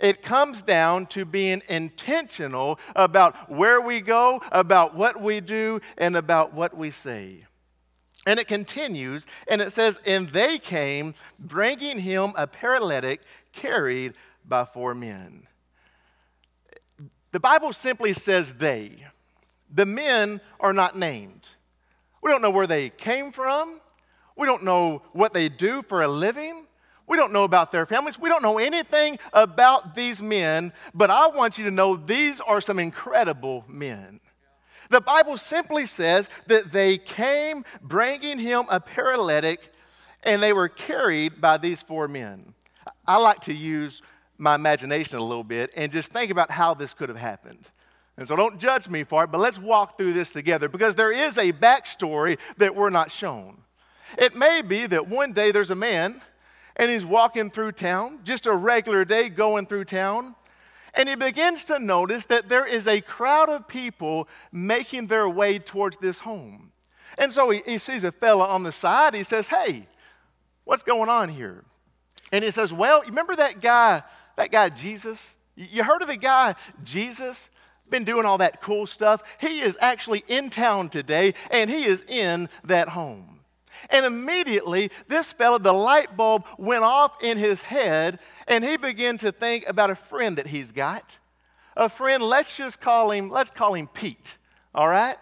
It 0.00 0.22
comes 0.22 0.62
down 0.62 1.06
to 1.06 1.24
being 1.24 1.62
intentional 1.68 2.78
about 2.94 3.50
where 3.50 3.80
we 3.80 4.00
go, 4.00 4.40
about 4.52 4.94
what 4.94 5.20
we 5.20 5.40
do, 5.40 5.80
and 5.98 6.16
about 6.16 6.54
what 6.54 6.76
we 6.76 6.90
say. 6.90 7.46
And 8.26 8.38
it 8.38 8.48
continues, 8.48 9.24
and 9.48 9.62
it 9.62 9.72
says, 9.72 9.98
And 10.04 10.28
they 10.28 10.58
came, 10.58 11.14
bringing 11.38 11.98
him 11.98 12.32
a 12.36 12.46
paralytic 12.46 13.22
carried 13.52 14.14
by 14.46 14.64
four 14.64 14.94
men. 14.94 15.46
The 17.32 17.40
Bible 17.40 17.72
simply 17.72 18.12
says 18.12 18.52
they. 18.58 19.06
The 19.72 19.86
men 19.86 20.40
are 20.58 20.72
not 20.72 20.98
named. 20.98 21.48
We 22.22 22.30
don't 22.30 22.42
know 22.42 22.50
where 22.50 22.66
they 22.66 22.90
came 22.90 23.32
from. 23.32 23.80
We 24.36 24.46
don't 24.46 24.64
know 24.64 25.02
what 25.12 25.32
they 25.32 25.48
do 25.48 25.82
for 25.82 26.02
a 26.02 26.08
living. 26.08 26.66
We 27.06 27.16
don't 27.16 27.32
know 27.32 27.44
about 27.44 27.72
their 27.72 27.86
families. 27.86 28.18
We 28.18 28.28
don't 28.28 28.42
know 28.42 28.58
anything 28.58 29.18
about 29.32 29.94
these 29.94 30.22
men, 30.22 30.72
but 30.94 31.10
I 31.10 31.28
want 31.28 31.58
you 31.58 31.64
to 31.64 31.70
know 31.70 31.96
these 31.96 32.40
are 32.40 32.60
some 32.60 32.78
incredible 32.78 33.64
men. 33.68 34.20
The 34.90 35.00
Bible 35.00 35.38
simply 35.38 35.86
says 35.86 36.28
that 36.48 36.72
they 36.72 36.98
came 36.98 37.64
bringing 37.80 38.38
him 38.38 38.66
a 38.68 38.80
paralytic 38.80 39.60
and 40.24 40.42
they 40.42 40.52
were 40.52 40.68
carried 40.68 41.40
by 41.40 41.56
these 41.56 41.80
four 41.80 42.08
men. 42.08 42.54
I 43.06 43.18
like 43.18 43.40
to 43.42 43.54
use 43.54 44.02
my 44.36 44.56
imagination 44.56 45.16
a 45.16 45.22
little 45.22 45.44
bit 45.44 45.72
and 45.76 45.92
just 45.92 46.10
think 46.10 46.30
about 46.30 46.50
how 46.50 46.74
this 46.74 46.92
could 46.92 47.08
have 47.08 47.18
happened. 47.18 47.64
And 48.16 48.26
so 48.26 48.36
don't 48.36 48.58
judge 48.58 48.88
me 48.88 49.04
for 49.04 49.24
it, 49.24 49.30
but 49.30 49.40
let's 49.40 49.58
walk 49.58 49.96
through 49.96 50.12
this 50.12 50.30
together 50.30 50.68
because 50.68 50.94
there 50.94 51.12
is 51.12 51.38
a 51.38 51.52
backstory 51.52 52.38
that 52.58 52.74
we're 52.74 52.90
not 52.90 53.12
shown. 53.12 53.58
It 54.18 54.34
may 54.34 54.60
be 54.60 54.86
that 54.86 55.08
one 55.08 55.32
day 55.32 55.52
there's 55.52 55.70
a 55.70 55.76
man 55.76 56.20
and 56.76 56.90
he's 56.90 57.04
walking 57.04 57.50
through 57.50 57.72
town, 57.72 58.20
just 58.24 58.46
a 58.46 58.54
regular 58.54 59.04
day 59.04 59.28
going 59.28 59.66
through 59.66 59.84
town, 59.84 60.34
and 60.94 61.08
he 61.08 61.14
begins 61.14 61.64
to 61.64 61.78
notice 61.78 62.24
that 62.24 62.48
there 62.48 62.66
is 62.66 62.86
a 62.86 63.00
crowd 63.00 63.48
of 63.48 63.68
people 63.68 64.28
making 64.52 65.06
their 65.06 65.28
way 65.28 65.58
towards 65.58 65.96
this 65.98 66.20
home. 66.20 66.72
And 67.18 67.32
so 67.32 67.50
he, 67.50 67.62
he 67.66 67.78
sees 67.78 68.04
a 68.04 68.12
fella 68.12 68.46
on 68.46 68.62
the 68.62 68.72
side. 68.72 69.14
He 69.14 69.24
says, 69.24 69.48
Hey, 69.48 69.86
what's 70.64 70.82
going 70.82 71.08
on 71.08 71.28
here? 71.28 71.64
And 72.32 72.44
he 72.44 72.50
says, 72.50 72.72
Well, 72.72 73.02
you 73.04 73.10
remember 73.10 73.36
that 73.36 73.60
guy, 73.60 74.02
that 74.36 74.50
guy 74.50 74.68
Jesus? 74.68 75.34
You 75.56 75.84
heard 75.84 76.02
of 76.02 76.08
the 76.08 76.16
guy 76.16 76.54
Jesus? 76.84 77.48
Been 77.88 78.04
doing 78.04 78.24
all 78.24 78.38
that 78.38 78.62
cool 78.62 78.86
stuff. 78.86 79.22
He 79.40 79.60
is 79.60 79.76
actually 79.80 80.24
in 80.28 80.48
town 80.48 80.90
today, 80.90 81.34
and 81.50 81.68
he 81.68 81.84
is 81.84 82.04
in 82.06 82.48
that 82.64 82.88
home. 82.88 83.40
And 83.88 84.04
immediately, 84.04 84.90
this 85.08 85.32
fellow, 85.32 85.58
the 85.58 85.72
light 85.72 86.16
bulb 86.16 86.44
went 86.58 86.84
off 86.84 87.12
in 87.22 87.38
his 87.38 87.62
head, 87.62 88.18
and 88.50 88.64
he 88.64 88.76
began 88.76 89.16
to 89.18 89.30
think 89.32 89.66
about 89.68 89.90
a 89.90 89.94
friend 89.94 90.36
that 90.36 90.48
he's 90.48 90.72
got. 90.72 91.16
A 91.76 91.88
friend, 91.88 92.22
let's 92.22 92.56
just 92.56 92.80
call 92.80 93.12
him, 93.12 93.30
let's 93.30 93.48
call 93.48 93.74
him 93.74 93.86
Pete, 93.86 94.36
all 94.74 94.88
right? 94.88 95.16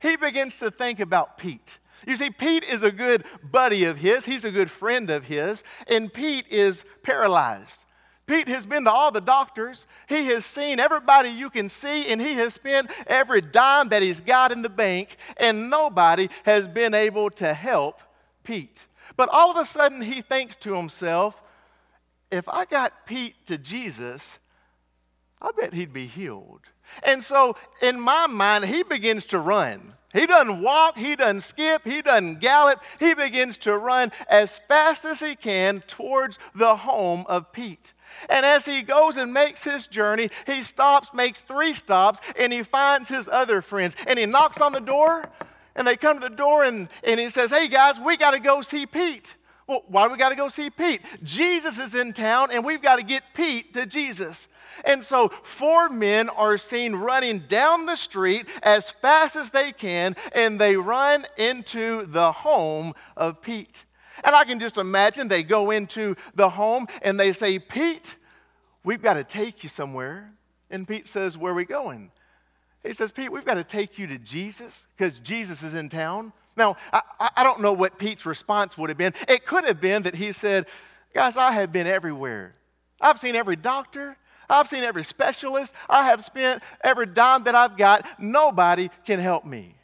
He 0.00 0.16
begins 0.16 0.58
to 0.58 0.70
think 0.70 1.00
about 1.00 1.38
Pete. 1.38 1.78
You 2.06 2.14
see, 2.16 2.28
Pete 2.28 2.62
is 2.62 2.82
a 2.82 2.92
good 2.92 3.24
buddy 3.42 3.84
of 3.84 3.96
his, 3.96 4.26
he's 4.26 4.44
a 4.44 4.50
good 4.50 4.70
friend 4.70 5.08
of 5.08 5.24
his, 5.24 5.64
and 5.88 6.12
Pete 6.12 6.44
is 6.50 6.84
paralyzed. 7.02 7.80
Pete 8.26 8.48
has 8.48 8.66
been 8.66 8.84
to 8.84 8.90
all 8.90 9.10
the 9.10 9.20
doctors. 9.20 9.86
He 10.06 10.26
has 10.26 10.44
seen 10.44 10.78
everybody 10.78 11.30
you 11.30 11.48
can 11.48 11.70
see, 11.70 12.06
and 12.08 12.20
he 12.20 12.34
has 12.34 12.52
spent 12.52 12.90
every 13.06 13.40
dime 13.40 13.88
that 13.88 14.02
he's 14.02 14.20
got 14.20 14.52
in 14.52 14.60
the 14.60 14.68
bank, 14.68 15.16
and 15.38 15.70
nobody 15.70 16.28
has 16.44 16.68
been 16.68 16.92
able 16.92 17.30
to 17.30 17.54
help 17.54 18.00
Pete. 18.42 18.86
But 19.16 19.30
all 19.30 19.50
of 19.50 19.56
a 19.56 19.66
sudden, 19.66 20.02
he 20.02 20.20
thinks 20.20 20.56
to 20.56 20.74
himself, 20.74 21.40
if 22.30 22.48
I 22.48 22.64
got 22.64 23.06
Pete 23.06 23.34
to 23.46 23.58
Jesus, 23.58 24.38
I 25.40 25.50
bet 25.56 25.74
he'd 25.74 25.92
be 25.92 26.06
healed. 26.06 26.60
And 27.02 27.22
so, 27.22 27.56
in 27.82 28.00
my 28.00 28.26
mind, 28.26 28.64
he 28.66 28.82
begins 28.82 29.24
to 29.26 29.38
run. 29.38 29.94
He 30.12 30.26
doesn't 30.26 30.62
walk, 30.62 30.96
he 30.96 31.16
doesn't 31.16 31.42
skip, 31.42 31.82
he 31.84 32.00
doesn't 32.00 32.40
gallop. 32.40 32.80
He 33.00 33.14
begins 33.14 33.56
to 33.58 33.76
run 33.76 34.12
as 34.28 34.60
fast 34.68 35.04
as 35.04 35.18
he 35.18 35.34
can 35.34 35.82
towards 35.88 36.38
the 36.54 36.76
home 36.76 37.26
of 37.28 37.52
Pete. 37.52 37.94
And 38.28 38.46
as 38.46 38.64
he 38.64 38.82
goes 38.82 39.16
and 39.16 39.34
makes 39.34 39.64
his 39.64 39.88
journey, 39.88 40.30
he 40.46 40.62
stops, 40.62 41.08
makes 41.12 41.40
three 41.40 41.74
stops, 41.74 42.20
and 42.38 42.52
he 42.52 42.62
finds 42.62 43.08
his 43.08 43.28
other 43.28 43.60
friends. 43.60 43.96
And 44.06 44.16
he 44.16 44.26
knocks 44.26 44.60
on 44.60 44.72
the 44.72 44.80
door, 44.80 45.28
and 45.74 45.84
they 45.84 45.96
come 45.96 46.20
to 46.20 46.28
the 46.28 46.34
door, 46.34 46.62
and, 46.62 46.88
and 47.02 47.18
he 47.18 47.28
says, 47.28 47.50
Hey 47.50 47.66
guys, 47.66 47.98
we 47.98 48.16
got 48.16 48.30
to 48.32 48.40
go 48.40 48.62
see 48.62 48.86
Pete. 48.86 49.34
Well, 49.66 49.82
why 49.88 50.06
do 50.06 50.12
we 50.12 50.18
got 50.18 50.28
to 50.28 50.36
go 50.36 50.48
see 50.48 50.68
Pete? 50.68 51.00
Jesus 51.22 51.78
is 51.78 51.94
in 51.94 52.12
town, 52.12 52.50
and 52.52 52.64
we've 52.64 52.82
got 52.82 52.96
to 52.96 53.02
get 53.02 53.22
Pete 53.34 53.72
to 53.74 53.86
Jesus. 53.86 54.48
And 54.84 55.02
so, 55.04 55.28
four 55.28 55.88
men 55.88 56.28
are 56.28 56.58
seen 56.58 56.94
running 56.94 57.40
down 57.40 57.86
the 57.86 57.96
street 57.96 58.46
as 58.62 58.90
fast 58.90 59.36
as 59.36 59.50
they 59.50 59.72
can, 59.72 60.16
and 60.32 60.60
they 60.60 60.76
run 60.76 61.24
into 61.38 62.06
the 62.06 62.32
home 62.32 62.92
of 63.16 63.40
Pete. 63.40 63.84
And 64.22 64.36
I 64.36 64.44
can 64.44 64.60
just 64.60 64.76
imagine 64.76 65.28
they 65.28 65.42
go 65.42 65.70
into 65.70 66.14
the 66.34 66.50
home 66.50 66.86
and 67.02 67.18
they 67.18 67.32
say, 67.32 67.58
Pete, 67.58 68.16
we've 68.84 69.02
got 69.02 69.14
to 69.14 69.24
take 69.24 69.62
you 69.62 69.68
somewhere. 69.68 70.30
And 70.70 70.86
Pete 70.86 71.08
says, 71.08 71.36
Where 71.36 71.52
are 71.52 71.56
we 71.56 71.64
going? 71.64 72.10
He 72.82 72.92
says, 72.92 73.12
Pete, 73.12 73.32
we've 73.32 73.44
got 73.44 73.54
to 73.54 73.64
take 73.64 73.98
you 73.98 74.06
to 74.08 74.18
Jesus 74.18 74.86
because 74.96 75.18
Jesus 75.18 75.62
is 75.62 75.74
in 75.74 75.88
town. 75.88 76.32
Now, 76.56 76.76
I, 76.92 77.02
I 77.36 77.44
don't 77.44 77.60
know 77.60 77.72
what 77.72 77.98
Pete's 77.98 78.26
response 78.26 78.78
would 78.78 78.90
have 78.90 78.98
been. 78.98 79.14
It 79.28 79.46
could 79.46 79.64
have 79.64 79.80
been 79.80 80.04
that 80.04 80.14
he 80.14 80.32
said, 80.32 80.66
Guys, 81.14 81.36
I 81.36 81.52
have 81.52 81.72
been 81.72 81.86
everywhere. 81.86 82.56
I've 83.00 83.20
seen 83.20 83.36
every 83.36 83.56
doctor. 83.56 84.16
I've 84.48 84.68
seen 84.68 84.82
every 84.82 85.04
specialist. 85.04 85.72
I 85.88 86.06
have 86.06 86.24
spent 86.24 86.62
every 86.82 87.06
dime 87.06 87.44
that 87.44 87.54
I've 87.54 87.76
got. 87.76 88.04
Nobody 88.18 88.90
can 89.06 89.20
help 89.20 89.44
me. 89.44 89.76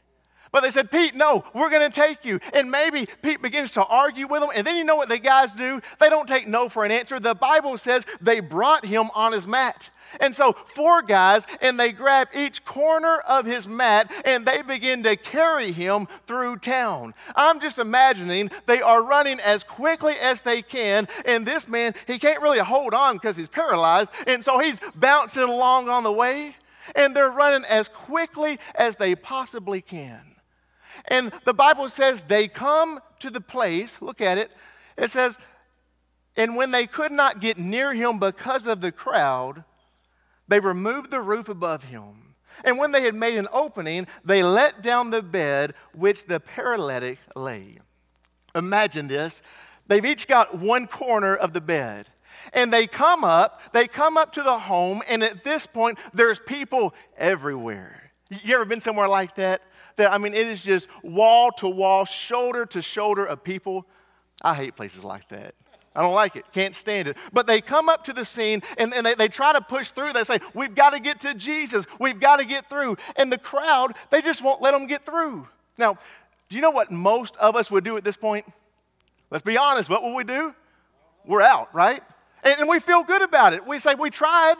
But 0.52 0.62
they 0.62 0.70
said, 0.70 0.90
Pete, 0.90 1.14
no, 1.14 1.44
we're 1.54 1.70
going 1.70 1.88
to 1.88 1.94
take 1.94 2.24
you. 2.24 2.40
And 2.52 2.70
maybe 2.70 3.06
Pete 3.22 3.40
begins 3.40 3.70
to 3.72 3.84
argue 3.84 4.26
with 4.26 4.40
them. 4.40 4.50
And 4.54 4.66
then 4.66 4.76
you 4.76 4.84
know 4.84 4.96
what 4.96 5.08
the 5.08 5.18
guys 5.18 5.52
do? 5.52 5.80
They 6.00 6.08
don't 6.08 6.26
take 6.26 6.48
no 6.48 6.68
for 6.68 6.84
an 6.84 6.90
answer. 6.90 7.20
The 7.20 7.34
Bible 7.34 7.78
says 7.78 8.04
they 8.20 8.40
brought 8.40 8.84
him 8.84 9.10
on 9.14 9.32
his 9.32 9.46
mat. 9.46 9.90
And 10.18 10.34
so, 10.34 10.56
four 10.74 11.02
guys, 11.02 11.46
and 11.60 11.78
they 11.78 11.92
grab 11.92 12.28
each 12.34 12.64
corner 12.64 13.18
of 13.18 13.46
his 13.46 13.68
mat 13.68 14.10
and 14.24 14.44
they 14.44 14.62
begin 14.62 15.04
to 15.04 15.14
carry 15.14 15.70
him 15.70 16.08
through 16.26 16.56
town. 16.56 17.14
I'm 17.36 17.60
just 17.60 17.78
imagining 17.78 18.50
they 18.66 18.82
are 18.82 19.04
running 19.04 19.38
as 19.38 19.62
quickly 19.62 20.14
as 20.20 20.40
they 20.40 20.62
can. 20.62 21.06
And 21.24 21.46
this 21.46 21.68
man, 21.68 21.94
he 22.08 22.18
can't 22.18 22.42
really 22.42 22.58
hold 22.58 22.92
on 22.92 23.16
because 23.16 23.36
he's 23.36 23.48
paralyzed. 23.48 24.10
And 24.26 24.44
so, 24.44 24.58
he's 24.58 24.80
bouncing 24.96 25.42
along 25.42 25.88
on 25.88 26.02
the 26.02 26.12
way. 26.12 26.56
And 26.96 27.14
they're 27.14 27.30
running 27.30 27.64
as 27.68 27.86
quickly 27.86 28.58
as 28.74 28.96
they 28.96 29.14
possibly 29.14 29.80
can. 29.80 30.29
And 31.08 31.32
the 31.44 31.54
Bible 31.54 31.88
says 31.88 32.22
they 32.22 32.48
come 32.48 33.00
to 33.20 33.30
the 33.30 33.40
place, 33.40 34.00
look 34.00 34.20
at 34.20 34.38
it, 34.38 34.50
it 34.96 35.10
says, 35.10 35.38
and 36.36 36.56
when 36.56 36.70
they 36.70 36.86
could 36.86 37.12
not 37.12 37.40
get 37.40 37.58
near 37.58 37.92
him 37.92 38.18
because 38.18 38.66
of 38.66 38.80
the 38.80 38.92
crowd, 38.92 39.64
they 40.48 40.60
removed 40.60 41.10
the 41.10 41.20
roof 41.20 41.48
above 41.48 41.84
him. 41.84 42.34
And 42.64 42.78
when 42.78 42.92
they 42.92 43.02
had 43.02 43.14
made 43.14 43.36
an 43.36 43.48
opening, 43.52 44.06
they 44.24 44.42
let 44.42 44.82
down 44.82 45.10
the 45.10 45.22
bed 45.22 45.74
which 45.94 46.26
the 46.26 46.40
paralytic 46.40 47.18
lay. 47.34 47.78
Imagine 48.54 49.08
this. 49.08 49.42
They've 49.86 50.04
each 50.04 50.28
got 50.28 50.58
one 50.58 50.86
corner 50.86 51.34
of 51.34 51.52
the 51.52 51.60
bed. 51.60 52.06
And 52.52 52.72
they 52.72 52.86
come 52.86 53.24
up, 53.24 53.60
they 53.72 53.86
come 53.86 54.16
up 54.16 54.32
to 54.32 54.42
the 54.42 54.58
home, 54.58 55.02
and 55.08 55.22
at 55.22 55.44
this 55.44 55.66
point, 55.66 55.98
there's 56.14 56.38
people 56.38 56.94
everywhere. 57.16 58.10
You 58.30 58.54
ever 58.54 58.64
been 58.64 58.80
somewhere 58.80 59.08
like 59.08 59.34
that? 59.36 59.62
That, 60.00 60.12
I 60.12 60.18
mean, 60.18 60.34
it 60.34 60.46
is 60.46 60.62
just 60.62 60.88
wall 61.02 61.50
to 61.58 61.68
wall, 61.68 62.04
shoulder 62.04 62.66
to 62.66 62.82
shoulder 62.82 63.24
of 63.24 63.44
people. 63.44 63.86
I 64.42 64.54
hate 64.54 64.76
places 64.76 65.04
like 65.04 65.28
that. 65.28 65.54
I 65.94 66.02
don't 66.02 66.14
like 66.14 66.36
it, 66.36 66.44
can't 66.52 66.74
stand 66.74 67.08
it. 67.08 67.16
But 67.32 67.46
they 67.46 67.60
come 67.60 67.88
up 67.88 68.04
to 68.04 68.12
the 68.12 68.24
scene 68.24 68.62
and, 68.78 68.94
and 68.94 69.04
they, 69.04 69.14
they 69.14 69.28
try 69.28 69.52
to 69.52 69.60
push 69.60 69.90
through. 69.90 70.12
They 70.12 70.24
say, 70.24 70.38
We've 70.54 70.74
got 70.74 70.90
to 70.90 71.00
get 71.00 71.20
to 71.22 71.34
Jesus. 71.34 71.84
We've 71.98 72.20
got 72.20 72.38
to 72.38 72.44
get 72.44 72.70
through. 72.70 72.96
And 73.16 73.32
the 73.32 73.38
crowd, 73.38 73.96
they 74.10 74.22
just 74.22 74.42
won't 74.42 74.62
let 74.62 74.70
them 74.70 74.86
get 74.86 75.04
through. 75.04 75.48
Now, 75.78 75.98
do 76.48 76.56
you 76.56 76.62
know 76.62 76.70
what 76.70 76.92
most 76.92 77.36
of 77.36 77.56
us 77.56 77.70
would 77.70 77.82
do 77.84 77.96
at 77.96 78.04
this 78.04 78.16
point? 78.16 78.46
Let's 79.30 79.44
be 79.44 79.58
honest. 79.58 79.90
What 79.90 80.02
would 80.04 80.14
we 80.14 80.24
do? 80.24 80.54
we're 81.26 81.42
out, 81.42 81.74
right? 81.74 82.02
And, 82.42 82.60
and 82.60 82.68
we 82.68 82.80
feel 82.80 83.02
good 83.02 83.22
about 83.22 83.52
it. 83.52 83.66
We 83.66 83.78
say, 83.78 83.94
we 83.94 84.10
tried. 84.10 84.56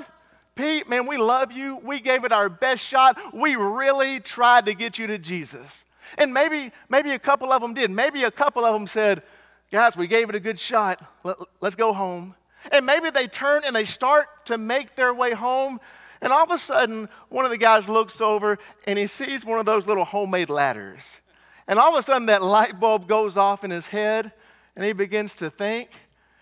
Pete, 0.55 0.89
man, 0.89 1.07
we 1.07 1.17
love 1.17 1.53
you. 1.53 1.77
We 1.83 2.01
gave 2.01 2.25
it 2.25 2.33
our 2.33 2.49
best 2.49 2.83
shot. 2.83 3.19
We 3.33 3.57
really 3.57 4.21
tried 4.21 4.67
to 4.67 4.75
get 4.75 4.99
you 4.99 5.07
to 5.07 5.19
Jesus. 5.19 5.85
And 6.19 6.35
maybe, 6.35 6.73
maybe 6.89 7.13
a 7.13 7.19
couple 7.19 7.53
of 7.53 7.63
them 7.63 7.75
did. 7.75 7.91
Maybe 7.91 8.25
a 8.25 8.31
couple 8.31 8.65
of 8.65 8.75
them 8.75 8.87
said, 8.87 9.23
guys, 9.71 9.97
we 9.97 10.07
gave 10.07 10.29
it 10.29 10.35
a 10.35 10.41
good 10.41 10.59
shot. 10.59 11.03
Let, 11.25 11.37
let's 11.61 11.77
go 11.77 11.93
home. 11.93 12.35
And 12.73 12.85
maybe 12.85 13.11
they 13.11 13.27
turn 13.27 13.63
and 13.65 13.75
they 13.75 13.85
start 13.85 14.47
to 14.47 14.59
make 14.59 14.97
their 14.97 15.15
way 15.15 15.33
home. 15.33 15.81
And 16.21 16.33
all 16.33 16.45
of 16.45 16.51
a 16.51 16.59
sudden, 16.59 17.09
one 17.29 17.45
of 17.45 17.51
the 17.51 17.59
guys 17.59 17.89
looks 17.89 18.21
over 18.21 18.59
and 18.87 18.99
he 18.99 19.07
sees 19.07 19.45
one 19.45 19.59
of 19.59 19.67
those 19.67 19.87
little 19.87 20.05
homemade 20.05 20.51
ladders. 20.51 21.21
And 21.67 21.79
all 21.79 21.95
of 21.95 22.01
a 22.01 22.03
sudden, 22.03 22.27
that 22.27 22.43
light 22.43 22.79
bulb 22.79 23.09
goes 23.09 23.37
off 23.37 23.65
in 23.65 23.71
his 23.71 23.87
head 23.87 24.33
and 24.77 24.85
he 24.85 24.93
begins 24.93 25.35
to 25.37 25.49
think. 25.49 25.91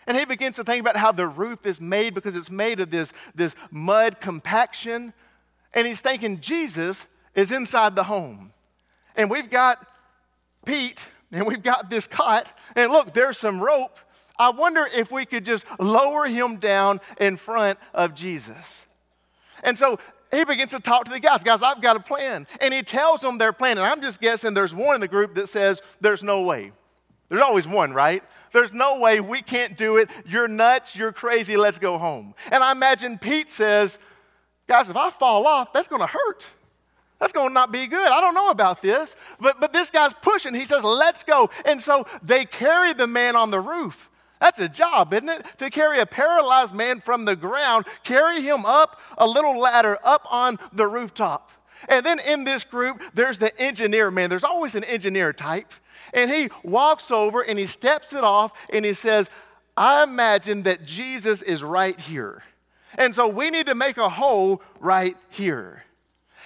And 0.08 0.16
he 0.16 0.24
begins 0.24 0.56
to 0.56 0.64
think 0.64 0.80
about 0.80 0.96
how 0.96 1.12
the 1.12 1.28
roof 1.28 1.66
is 1.66 1.82
made 1.82 2.14
because 2.14 2.34
it's 2.34 2.50
made 2.50 2.80
of 2.80 2.90
this, 2.90 3.12
this 3.34 3.54
mud 3.70 4.20
compaction. 4.20 5.12
And 5.74 5.86
he's 5.86 6.00
thinking 6.00 6.40
Jesus 6.40 7.04
is 7.34 7.52
inside 7.52 7.94
the 7.94 8.04
home. 8.04 8.54
And 9.16 9.30
we've 9.30 9.50
got 9.50 9.86
Pete 10.64 11.06
and 11.30 11.46
we've 11.46 11.62
got 11.62 11.90
this 11.90 12.06
cot. 12.06 12.50
And 12.74 12.90
look, 12.90 13.12
there's 13.12 13.36
some 13.36 13.60
rope. 13.60 13.98
I 14.38 14.48
wonder 14.48 14.86
if 14.96 15.12
we 15.12 15.26
could 15.26 15.44
just 15.44 15.66
lower 15.78 16.24
him 16.24 16.56
down 16.56 17.00
in 17.20 17.36
front 17.36 17.78
of 17.92 18.14
Jesus. 18.14 18.86
And 19.62 19.76
so 19.76 19.98
he 20.30 20.42
begins 20.46 20.70
to 20.70 20.80
talk 20.80 21.04
to 21.04 21.10
the 21.10 21.20
guys. 21.20 21.42
Guys, 21.42 21.60
I've 21.60 21.82
got 21.82 21.96
a 21.96 22.00
plan. 22.00 22.46
And 22.62 22.72
he 22.72 22.82
tells 22.82 23.20
them 23.20 23.36
their 23.36 23.52
plan. 23.52 23.76
And 23.76 23.86
I'm 23.86 24.00
just 24.00 24.22
guessing 24.22 24.54
there's 24.54 24.74
one 24.74 24.94
in 24.94 25.02
the 25.02 25.08
group 25.08 25.34
that 25.34 25.50
says, 25.50 25.82
There's 26.00 26.22
no 26.22 26.44
way. 26.44 26.72
There's 27.28 27.42
always 27.42 27.66
one, 27.66 27.92
right? 27.92 28.22
There's 28.52 28.72
no 28.72 28.98
way 28.98 29.20
we 29.20 29.42
can't 29.42 29.76
do 29.76 29.98
it. 29.98 30.08
You're 30.26 30.48
nuts. 30.48 30.96
You're 30.96 31.12
crazy. 31.12 31.56
Let's 31.56 31.78
go 31.78 31.98
home. 31.98 32.34
And 32.50 32.64
I 32.64 32.72
imagine 32.72 33.18
Pete 33.18 33.50
says, 33.50 33.98
Guys, 34.66 34.90
if 34.90 34.96
I 34.96 35.10
fall 35.10 35.46
off, 35.46 35.72
that's 35.72 35.88
going 35.88 36.02
to 36.02 36.06
hurt. 36.06 36.44
That's 37.18 37.32
going 37.32 37.48
to 37.48 37.54
not 37.54 37.72
be 37.72 37.86
good. 37.86 38.06
I 38.06 38.20
don't 38.20 38.34
know 38.34 38.50
about 38.50 38.82
this. 38.82 39.16
But, 39.40 39.60
but 39.60 39.72
this 39.72 39.90
guy's 39.90 40.12
pushing. 40.14 40.54
He 40.54 40.66
says, 40.66 40.84
Let's 40.84 41.24
go. 41.24 41.50
And 41.64 41.82
so 41.82 42.06
they 42.22 42.44
carry 42.44 42.94
the 42.94 43.06
man 43.06 43.36
on 43.36 43.50
the 43.50 43.60
roof. 43.60 44.08
That's 44.40 44.60
a 44.60 44.68
job, 44.68 45.12
isn't 45.12 45.28
it? 45.28 45.44
To 45.58 45.68
carry 45.68 45.98
a 45.98 46.06
paralyzed 46.06 46.74
man 46.74 47.00
from 47.00 47.24
the 47.24 47.34
ground, 47.34 47.86
carry 48.04 48.40
him 48.40 48.64
up 48.64 49.00
a 49.16 49.26
little 49.26 49.58
ladder 49.58 49.98
up 50.04 50.26
on 50.30 50.58
the 50.72 50.86
rooftop. 50.86 51.50
And 51.88 52.04
then 52.04 52.18
in 52.20 52.44
this 52.44 52.64
group, 52.64 53.02
there's 53.14 53.38
the 53.38 53.56
engineer 53.60 54.10
man. 54.10 54.30
There's 54.30 54.44
always 54.44 54.74
an 54.74 54.84
engineer 54.84 55.32
type. 55.32 55.72
And 56.12 56.30
he 56.30 56.48
walks 56.62 57.10
over 57.10 57.42
and 57.42 57.58
he 57.58 57.66
steps 57.66 58.12
it 58.12 58.24
off 58.24 58.52
and 58.72 58.84
he 58.84 58.94
says, 58.94 59.28
I 59.76 60.02
imagine 60.02 60.64
that 60.64 60.84
Jesus 60.84 61.42
is 61.42 61.62
right 61.62 61.98
here. 61.98 62.42
And 62.96 63.14
so 63.14 63.28
we 63.28 63.50
need 63.50 63.66
to 63.66 63.74
make 63.74 63.96
a 63.96 64.08
hole 64.08 64.62
right 64.80 65.16
here. 65.28 65.84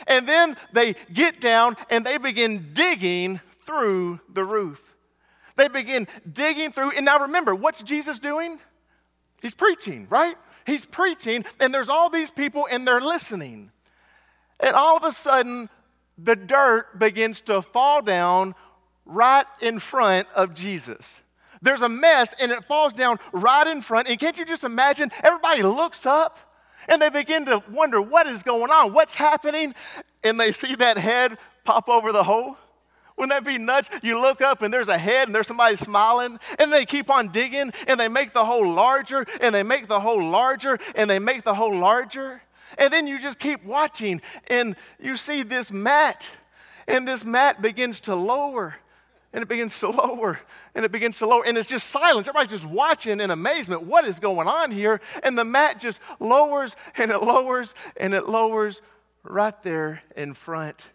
And 0.06 0.28
then 0.28 0.56
they 0.72 0.94
get 1.12 1.40
down 1.40 1.76
and 1.88 2.04
they 2.04 2.18
begin 2.18 2.70
digging 2.72 3.40
through 3.64 4.20
the 4.32 4.44
roof. 4.44 4.82
They 5.56 5.68
begin 5.68 6.08
digging 6.30 6.72
through. 6.72 6.96
And 6.96 7.04
now 7.04 7.20
remember, 7.20 7.54
what's 7.54 7.82
Jesus 7.82 8.18
doing? 8.18 8.58
He's 9.40 9.54
preaching, 9.54 10.06
right? 10.10 10.36
He's 10.66 10.86
preaching, 10.86 11.44
and 11.58 11.74
there's 11.74 11.88
all 11.88 12.08
these 12.08 12.30
people 12.30 12.68
and 12.70 12.86
they're 12.86 13.00
listening. 13.00 13.72
And 14.60 14.74
all 14.76 14.96
of 14.96 15.02
a 15.02 15.12
sudden, 15.12 15.68
the 16.16 16.36
dirt 16.36 16.98
begins 16.98 17.40
to 17.42 17.62
fall 17.62 18.02
down 18.02 18.54
right 19.04 19.46
in 19.60 19.78
front 19.78 20.28
of 20.34 20.54
Jesus. 20.54 21.20
There's 21.60 21.82
a 21.82 21.88
mess 21.88 22.34
and 22.40 22.50
it 22.50 22.64
falls 22.64 22.92
down 22.92 23.18
right 23.32 23.66
in 23.66 23.82
front. 23.82 24.08
And 24.08 24.18
can't 24.18 24.36
you 24.36 24.44
just 24.44 24.64
imagine? 24.64 25.10
Everybody 25.22 25.62
looks 25.62 26.04
up 26.06 26.38
and 26.88 27.00
they 27.00 27.08
begin 27.08 27.46
to 27.46 27.62
wonder 27.70 28.02
what 28.02 28.26
is 28.26 28.42
going 28.42 28.70
on, 28.70 28.92
what's 28.92 29.14
happening, 29.14 29.74
and 30.24 30.38
they 30.38 30.50
see 30.50 30.74
that 30.76 30.98
head 30.98 31.38
pop 31.64 31.88
over 31.88 32.10
the 32.10 32.24
hole. 32.24 32.56
Wouldn't 33.16 33.30
that 33.30 33.48
be 33.48 33.58
nuts? 33.58 33.88
You 34.02 34.20
look 34.20 34.40
up 34.40 34.62
and 34.62 34.74
there's 34.74 34.88
a 34.88 34.98
head 34.98 35.28
and 35.28 35.34
there's 35.34 35.46
somebody 35.46 35.76
smiling, 35.76 36.40
and 36.58 36.72
they 36.72 36.84
keep 36.84 37.10
on 37.10 37.28
digging 37.28 37.72
and 37.86 38.00
they 38.00 38.08
make 38.08 38.32
the 38.32 38.44
hole 38.44 38.68
larger 38.68 39.26
and 39.40 39.54
they 39.54 39.62
make 39.62 39.86
the 39.86 40.00
hole 40.00 40.22
larger 40.22 40.78
and 40.96 41.08
they 41.08 41.18
make 41.18 41.44
the 41.44 41.54
hole 41.54 41.76
larger. 41.76 42.42
And 42.78 42.92
then 42.92 43.06
you 43.06 43.20
just 43.20 43.38
keep 43.38 43.64
watching 43.64 44.22
and 44.48 44.74
you 44.98 45.16
see 45.16 45.42
this 45.42 45.70
mat, 45.70 46.26
and 46.88 47.06
this 47.06 47.24
mat 47.24 47.62
begins 47.62 48.00
to 48.00 48.16
lower 48.16 48.74
and 49.32 49.42
it 49.42 49.48
begins 49.48 49.78
to 49.78 49.90
lower 49.90 50.40
and 50.74 50.84
it 50.84 50.92
begins 50.92 51.18
to 51.18 51.26
lower 51.26 51.44
and 51.46 51.56
it's 51.56 51.68
just 51.68 51.88
silence 51.88 52.28
everybody's 52.28 52.60
just 52.60 52.70
watching 52.70 53.20
in 53.20 53.30
amazement 53.30 53.82
what 53.82 54.04
is 54.04 54.18
going 54.18 54.48
on 54.48 54.70
here 54.70 55.00
and 55.22 55.36
the 55.36 55.44
mat 55.44 55.80
just 55.80 56.00
lowers 56.20 56.76
and 56.96 57.10
it 57.10 57.22
lowers 57.22 57.74
and 57.96 58.14
it 58.14 58.28
lowers 58.28 58.82
right 59.22 59.62
there 59.62 60.02
in 60.16 60.34
front 60.34 60.88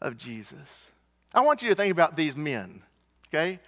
of 0.00 0.16
jesus 0.16 0.90
i 1.32 1.40
want 1.40 1.62
you 1.62 1.68
to 1.68 1.74
think 1.74 1.92
about 1.92 2.16
these 2.16 2.36
men 2.36 2.82
okay 3.28 3.60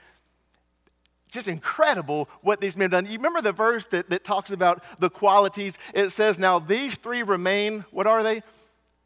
just 1.37 1.49
incredible 1.49 2.29
what 2.41 2.61
these 2.61 2.77
men 2.77 2.91
done. 2.91 3.05
You 3.05 3.13
remember 3.13 3.43
the 3.43 3.53
verse 3.53 3.85
that, 3.91 4.09
that 4.11 4.25
talks 4.25 4.51
about 4.51 4.83
the 4.99 5.11
qualities? 5.11 5.77
It 5.93 6.11
says, 6.11 6.39
Now 6.39 6.59
these 6.59 6.95
three 6.95 7.23
remain, 7.23 7.85
what 7.91 8.07
are 8.07 8.23
they? 8.23 8.43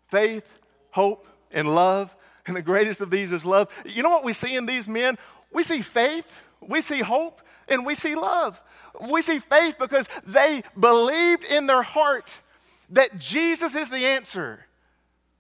Faith, 0.08 0.46
hope, 0.90 1.26
and 1.50 1.74
love 1.74 2.14
and 2.50 2.56
the 2.56 2.62
greatest 2.62 3.00
of 3.00 3.10
these 3.10 3.32
is 3.32 3.44
love. 3.44 3.68
You 3.86 4.02
know 4.02 4.10
what 4.10 4.24
we 4.24 4.32
see 4.32 4.56
in 4.56 4.66
these 4.66 4.86
men? 4.86 5.16
We 5.52 5.62
see 5.62 5.80
faith, 5.80 6.26
we 6.60 6.82
see 6.82 7.00
hope, 7.00 7.40
and 7.68 7.86
we 7.86 7.94
see 7.94 8.14
love. 8.16 8.60
We 9.10 9.22
see 9.22 9.38
faith 9.38 9.76
because 9.78 10.06
they 10.26 10.64
believed 10.78 11.44
in 11.44 11.66
their 11.66 11.82
heart 11.82 12.28
that 12.90 13.18
Jesus 13.18 13.74
is 13.76 13.88
the 13.88 14.04
answer. 14.04 14.66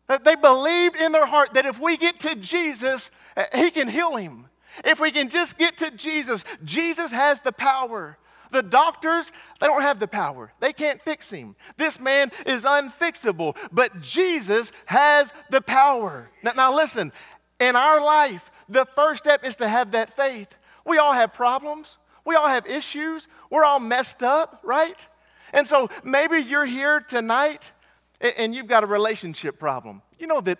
That 0.06 0.24
they 0.24 0.36
believed 0.36 0.96
in 0.96 1.10
their 1.12 1.26
heart 1.26 1.54
that 1.54 1.66
if 1.66 1.80
we 1.80 1.96
get 1.96 2.20
to 2.20 2.36
Jesus, 2.36 3.10
He 3.54 3.70
can 3.70 3.88
heal 3.88 4.16
him. 4.16 4.46
If 4.84 5.00
we 5.00 5.10
can 5.10 5.28
just 5.28 5.58
get 5.58 5.76
to 5.78 5.90
Jesus, 5.90 6.44
Jesus 6.64 7.10
has 7.10 7.40
the 7.40 7.52
power. 7.52 8.16
The 8.50 8.62
doctors, 8.62 9.32
they 9.60 9.66
don't 9.66 9.82
have 9.82 10.00
the 10.00 10.08
power. 10.08 10.52
They 10.60 10.72
can't 10.72 11.00
fix 11.02 11.30
him. 11.30 11.56
This 11.76 12.00
man 12.00 12.30
is 12.46 12.64
unfixable, 12.64 13.56
but 13.72 14.00
Jesus 14.00 14.72
has 14.86 15.32
the 15.50 15.60
power. 15.60 16.30
Now, 16.42 16.52
now, 16.56 16.74
listen, 16.74 17.12
in 17.58 17.76
our 17.76 18.02
life, 18.02 18.50
the 18.68 18.86
first 18.94 19.24
step 19.24 19.44
is 19.44 19.56
to 19.56 19.68
have 19.68 19.92
that 19.92 20.16
faith. 20.16 20.48
We 20.84 20.98
all 20.98 21.12
have 21.12 21.34
problems, 21.34 21.98
we 22.24 22.34
all 22.34 22.48
have 22.48 22.66
issues, 22.66 23.28
we're 23.50 23.64
all 23.64 23.80
messed 23.80 24.22
up, 24.22 24.60
right? 24.62 25.06
And 25.52 25.66
so 25.66 25.88
maybe 26.04 26.38
you're 26.38 26.66
here 26.66 27.00
tonight 27.00 27.72
and 28.20 28.54
you've 28.54 28.66
got 28.66 28.84
a 28.84 28.86
relationship 28.86 29.58
problem. 29.58 30.02
You 30.18 30.26
know 30.26 30.40
that 30.42 30.58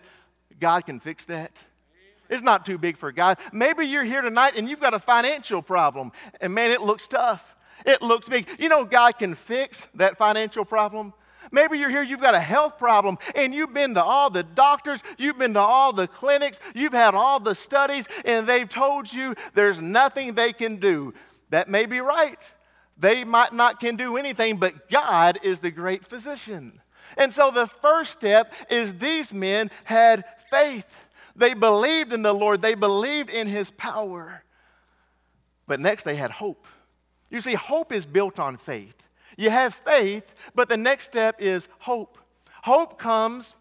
God 0.59 0.87
can 0.87 1.01
fix 1.01 1.25
that. 1.27 1.53
It's 2.29 2.43
not 2.43 2.65
too 2.65 2.79
big 2.79 2.97
for 2.97 3.11
God. 3.13 3.39
Maybe 3.53 3.87
you're 3.87 4.05
here 4.05 4.23
tonight 4.23 4.55
and 4.57 4.69
you've 4.69 4.81
got 4.81 4.95
a 4.95 5.01
financial 5.01 5.63
problem, 5.63 6.13
and 6.41 6.55
man, 6.55 6.71
it 6.71 6.81
looks 6.81 7.07
tough. 7.07 7.55
It 7.87 8.03
looks 8.03 8.29
big. 8.29 8.49
You 8.59 8.69
know, 8.69 8.85
God 8.85 9.19
can 9.19 9.35
fix 9.35 9.87
that 9.95 10.19
financial 10.19 10.65
problem. 10.65 11.13
Maybe 11.53 11.79
you're 11.79 11.91
here, 11.91 12.03
you've 12.03 12.21
got 12.21 12.35
a 12.35 12.41
health 12.41 12.79
problem, 12.79 13.19
and 13.35 13.55
you've 13.55 13.73
been 13.73 13.95
to 13.95 14.03
all 14.03 14.31
the 14.31 14.43
doctors, 14.43 15.01
you've 15.19 15.39
been 15.39 15.55
to 15.55 15.61
all 15.61 15.93
the 15.93 16.07
clinics, 16.07 16.61
you've 16.75 16.93
had 16.93 17.15
all 17.15 17.41
the 17.41 17.55
studies, 17.55 18.07
and 18.25 18.47
they've 18.47 18.69
told 18.69 19.13
you 19.13 19.35
there's 19.55 19.81
nothing 19.81 20.35
they 20.35 20.53
can 20.53 20.77
do. 20.77 21.15
That 21.49 21.69
may 21.69 21.87
be 21.87 22.01
right. 22.01 22.53
They 22.99 23.25
might 23.25 23.53
not 23.53 23.81
can 23.81 23.97
do 23.97 24.17
anything, 24.17 24.59
but 24.59 24.91
God 24.91 25.39
is 25.43 25.59
the 25.59 25.71
great 25.71 26.05
physician. 26.05 26.81
And 27.17 27.33
so 27.33 27.51
the 27.51 27.67
first 27.67 28.13
step 28.13 28.53
is 28.69 28.95
these 28.95 29.33
men 29.33 29.71
had 29.85 30.25
faith. 30.51 30.87
They 31.35 31.55
believed 31.55 32.13
in 32.13 32.23
the 32.23 32.35
Lord, 32.35 32.63
they 32.63 32.75
believed 32.75 33.31
in 33.31 33.49
his 33.49 33.71
power. 33.71 34.45
But 35.67 35.81
next 35.81 36.05
they 36.05 36.17
had 36.17 36.31
hope. 36.31 36.67
You 37.31 37.41
see, 37.41 37.55
hope 37.55 37.93
is 37.93 38.05
built 38.05 38.39
on 38.39 38.57
faith. 38.57 38.95
You 39.37 39.51
have 39.51 39.75
faith, 39.75 40.35
but 40.55 40.69
the 40.69 40.77
next 40.77 41.05
step 41.05 41.37
is 41.39 41.69
hope. 41.79 42.19
Hope 42.63 42.99
comes 42.99 43.55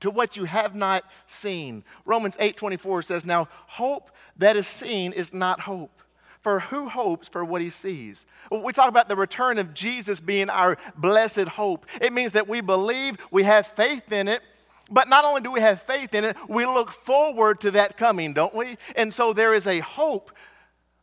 to 0.00 0.10
what 0.10 0.36
you 0.36 0.44
have 0.44 0.74
not 0.74 1.04
seen. 1.26 1.84
Romans 2.04 2.36
8:24 2.38 3.02
says, 3.02 3.24
"Now 3.24 3.48
hope 3.68 4.10
that 4.36 4.56
is 4.56 4.66
seen 4.66 5.12
is 5.12 5.32
not 5.32 5.60
hope." 5.60 6.02
For 6.42 6.60
who 6.60 6.90
hopes 6.90 7.26
for 7.26 7.42
what 7.42 7.62
he 7.62 7.70
sees? 7.70 8.26
We 8.50 8.74
talk 8.74 8.90
about 8.90 9.08
the 9.08 9.16
return 9.16 9.56
of 9.56 9.72
Jesus 9.72 10.20
being 10.20 10.50
our 10.50 10.76
blessed 10.94 11.48
hope. 11.48 11.86
It 12.02 12.12
means 12.12 12.32
that 12.32 12.46
we 12.46 12.60
believe, 12.60 13.16
we 13.30 13.44
have 13.44 13.66
faith 13.68 14.12
in 14.12 14.28
it, 14.28 14.42
but 14.90 15.08
not 15.08 15.24
only 15.24 15.40
do 15.40 15.50
we 15.50 15.60
have 15.60 15.80
faith 15.82 16.12
in 16.12 16.24
it, 16.24 16.36
we 16.46 16.66
look 16.66 16.90
forward 16.90 17.60
to 17.62 17.70
that 17.70 17.96
coming, 17.96 18.34
don't 18.34 18.54
we? 18.54 18.76
And 18.94 19.14
so 19.14 19.32
there 19.32 19.54
is 19.54 19.66
a 19.66 19.78
hope 19.80 20.32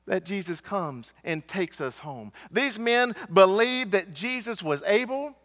that 0.08 0.26
Jesus 0.26 0.62
comes 0.62 1.14
and 1.24 1.48
takes 1.48 1.80
us 1.80 2.00
home. 2.00 2.32
These 2.52 2.80
men 2.80 3.16
believed 3.32 3.92
that 3.92 4.14
Jesus 4.14 4.64
was 4.64 4.82
able, 4.84 5.36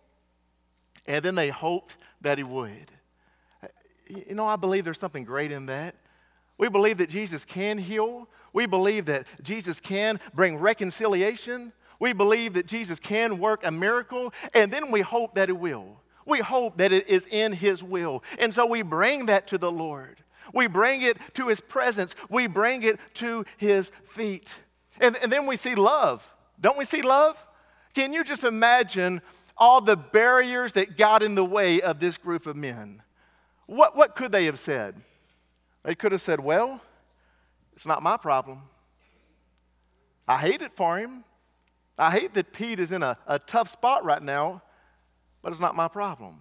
and 1.07 1.25
then 1.25 1.35
they 1.35 1.51
hoped 1.51 1.97
that 2.21 2.39
he 2.39 2.45
would. 2.45 2.91
You 4.09 4.35
know, 4.35 4.47
I 4.47 4.57
believe 4.57 4.85
there's 4.85 4.99
something 4.99 5.25
great 5.25 5.53
in 5.53 5.67
that. 5.67 5.95
We 6.59 6.69
believe 6.69 6.99
that 6.99 7.11
Jesus 7.11 7.45
can 7.45 7.77
heal. 7.79 8.29
We 8.53 8.67
believe 8.67 9.07
that 9.07 9.27
Jesus 9.43 9.81
can 9.81 10.19
bring 10.35 10.57
reconciliation. 10.59 11.73
We 11.99 12.13
believe 12.13 12.55
that 12.55 12.67
Jesus 12.67 12.99
can 12.99 13.39
work 13.39 13.65
a 13.65 13.71
miracle, 13.71 14.33
and 14.55 14.73
then 14.73 14.91
we 14.91 15.01
hope 15.01 15.35
that 15.35 15.49
it 15.49 15.59
will. 15.59 16.01
We 16.27 16.41
hope 16.41 16.77
that 16.79 16.93
it 16.93 17.09
is 17.09 17.27
in 17.31 17.53
His 17.53 17.83
will. 17.83 18.23
And 18.39 18.53
so 18.53 18.67
we 18.67 18.83
bring 18.83 19.27
that 19.27 19.47
to 19.49 19.59
the 19.59 19.71
Lord. 19.71 20.19
We 20.53 20.67
bring 20.67 21.03
it 21.03 21.17
to 21.35 21.49
His 21.49 21.61
presence. 21.61 22.15
We 22.29 22.47
bring 22.47 22.83
it 22.83 23.01
to 23.15 23.45
His 23.57 23.91
feet. 24.11 24.55
And, 25.01 25.17
and 25.23 25.33
then 25.33 25.47
we 25.47 25.57
see 25.57 25.75
love. 25.75 26.27
Don't 26.61 26.77
we 26.77 26.85
see 26.85 27.03
love? 27.03 27.43
Can 27.95 28.13
you 28.13 28.25
just 28.25 28.45
imagine 28.45 29.23
all 29.57 29.81
the 29.81 29.97
barriers 29.97 30.73
that 30.75 30.99
got 30.99 31.23
in 31.23 31.35
the 31.35 31.45
way 31.45 31.81
of 31.81 32.01
this 32.01 32.19
group 32.19 32.47
of 32.47 32.57
men? 32.57 33.03
What, 33.67 33.97
what 33.97 34.15
could 34.15 34.33
they 34.33 34.45
have 34.45 34.59
said? 34.59 34.97
They 35.83 35.95
could 35.95 36.13
have 36.13 36.23
said, 36.23 36.41
Well, 36.41 36.81
it's 37.75 37.87
not 37.87 38.03
my 38.03 38.17
problem. 38.17 38.63
I 40.27 40.39
hate 40.39 40.63
it 40.63 40.73
for 40.75 40.99
him. 40.99 41.25
I 41.99 42.11
hate 42.11 42.35
that 42.35 42.53
Pete 42.53 42.81
is 42.81 42.93
in 42.93 43.03
a, 43.03 43.17
a 43.27 43.39
tough 43.39 43.71
spot 43.71 44.05
right 44.05 44.23
now, 44.23 44.63
but 45.47 45.53
it's 45.53 45.61
not 45.61 45.77
my 45.77 45.87
problem. 45.87 46.41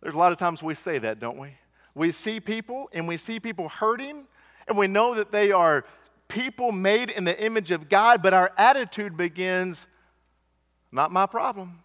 There's 0.00 0.14
a 0.14 0.16
lot 0.16 0.32
of 0.32 0.38
times 0.38 0.62
we 0.62 0.74
say 0.74 0.96
that, 1.00 1.20
don't 1.20 1.36
we? 1.36 1.50
We 1.94 2.12
see 2.12 2.40
people 2.40 2.88
and 2.94 3.06
we 3.06 3.18
see 3.18 3.38
people 3.38 3.68
hurting, 3.68 4.24
and 4.66 4.78
we 4.78 4.86
know 4.86 5.14
that 5.14 5.30
they 5.30 5.52
are 5.52 5.84
people 6.28 6.72
made 6.72 7.10
in 7.10 7.24
the 7.24 7.38
image 7.38 7.72
of 7.72 7.90
God, 7.90 8.22
but 8.22 8.32
our 8.32 8.50
attitude 8.56 9.18
begins, 9.18 9.86
not 10.90 11.12
my 11.12 11.26
problem, 11.26 11.80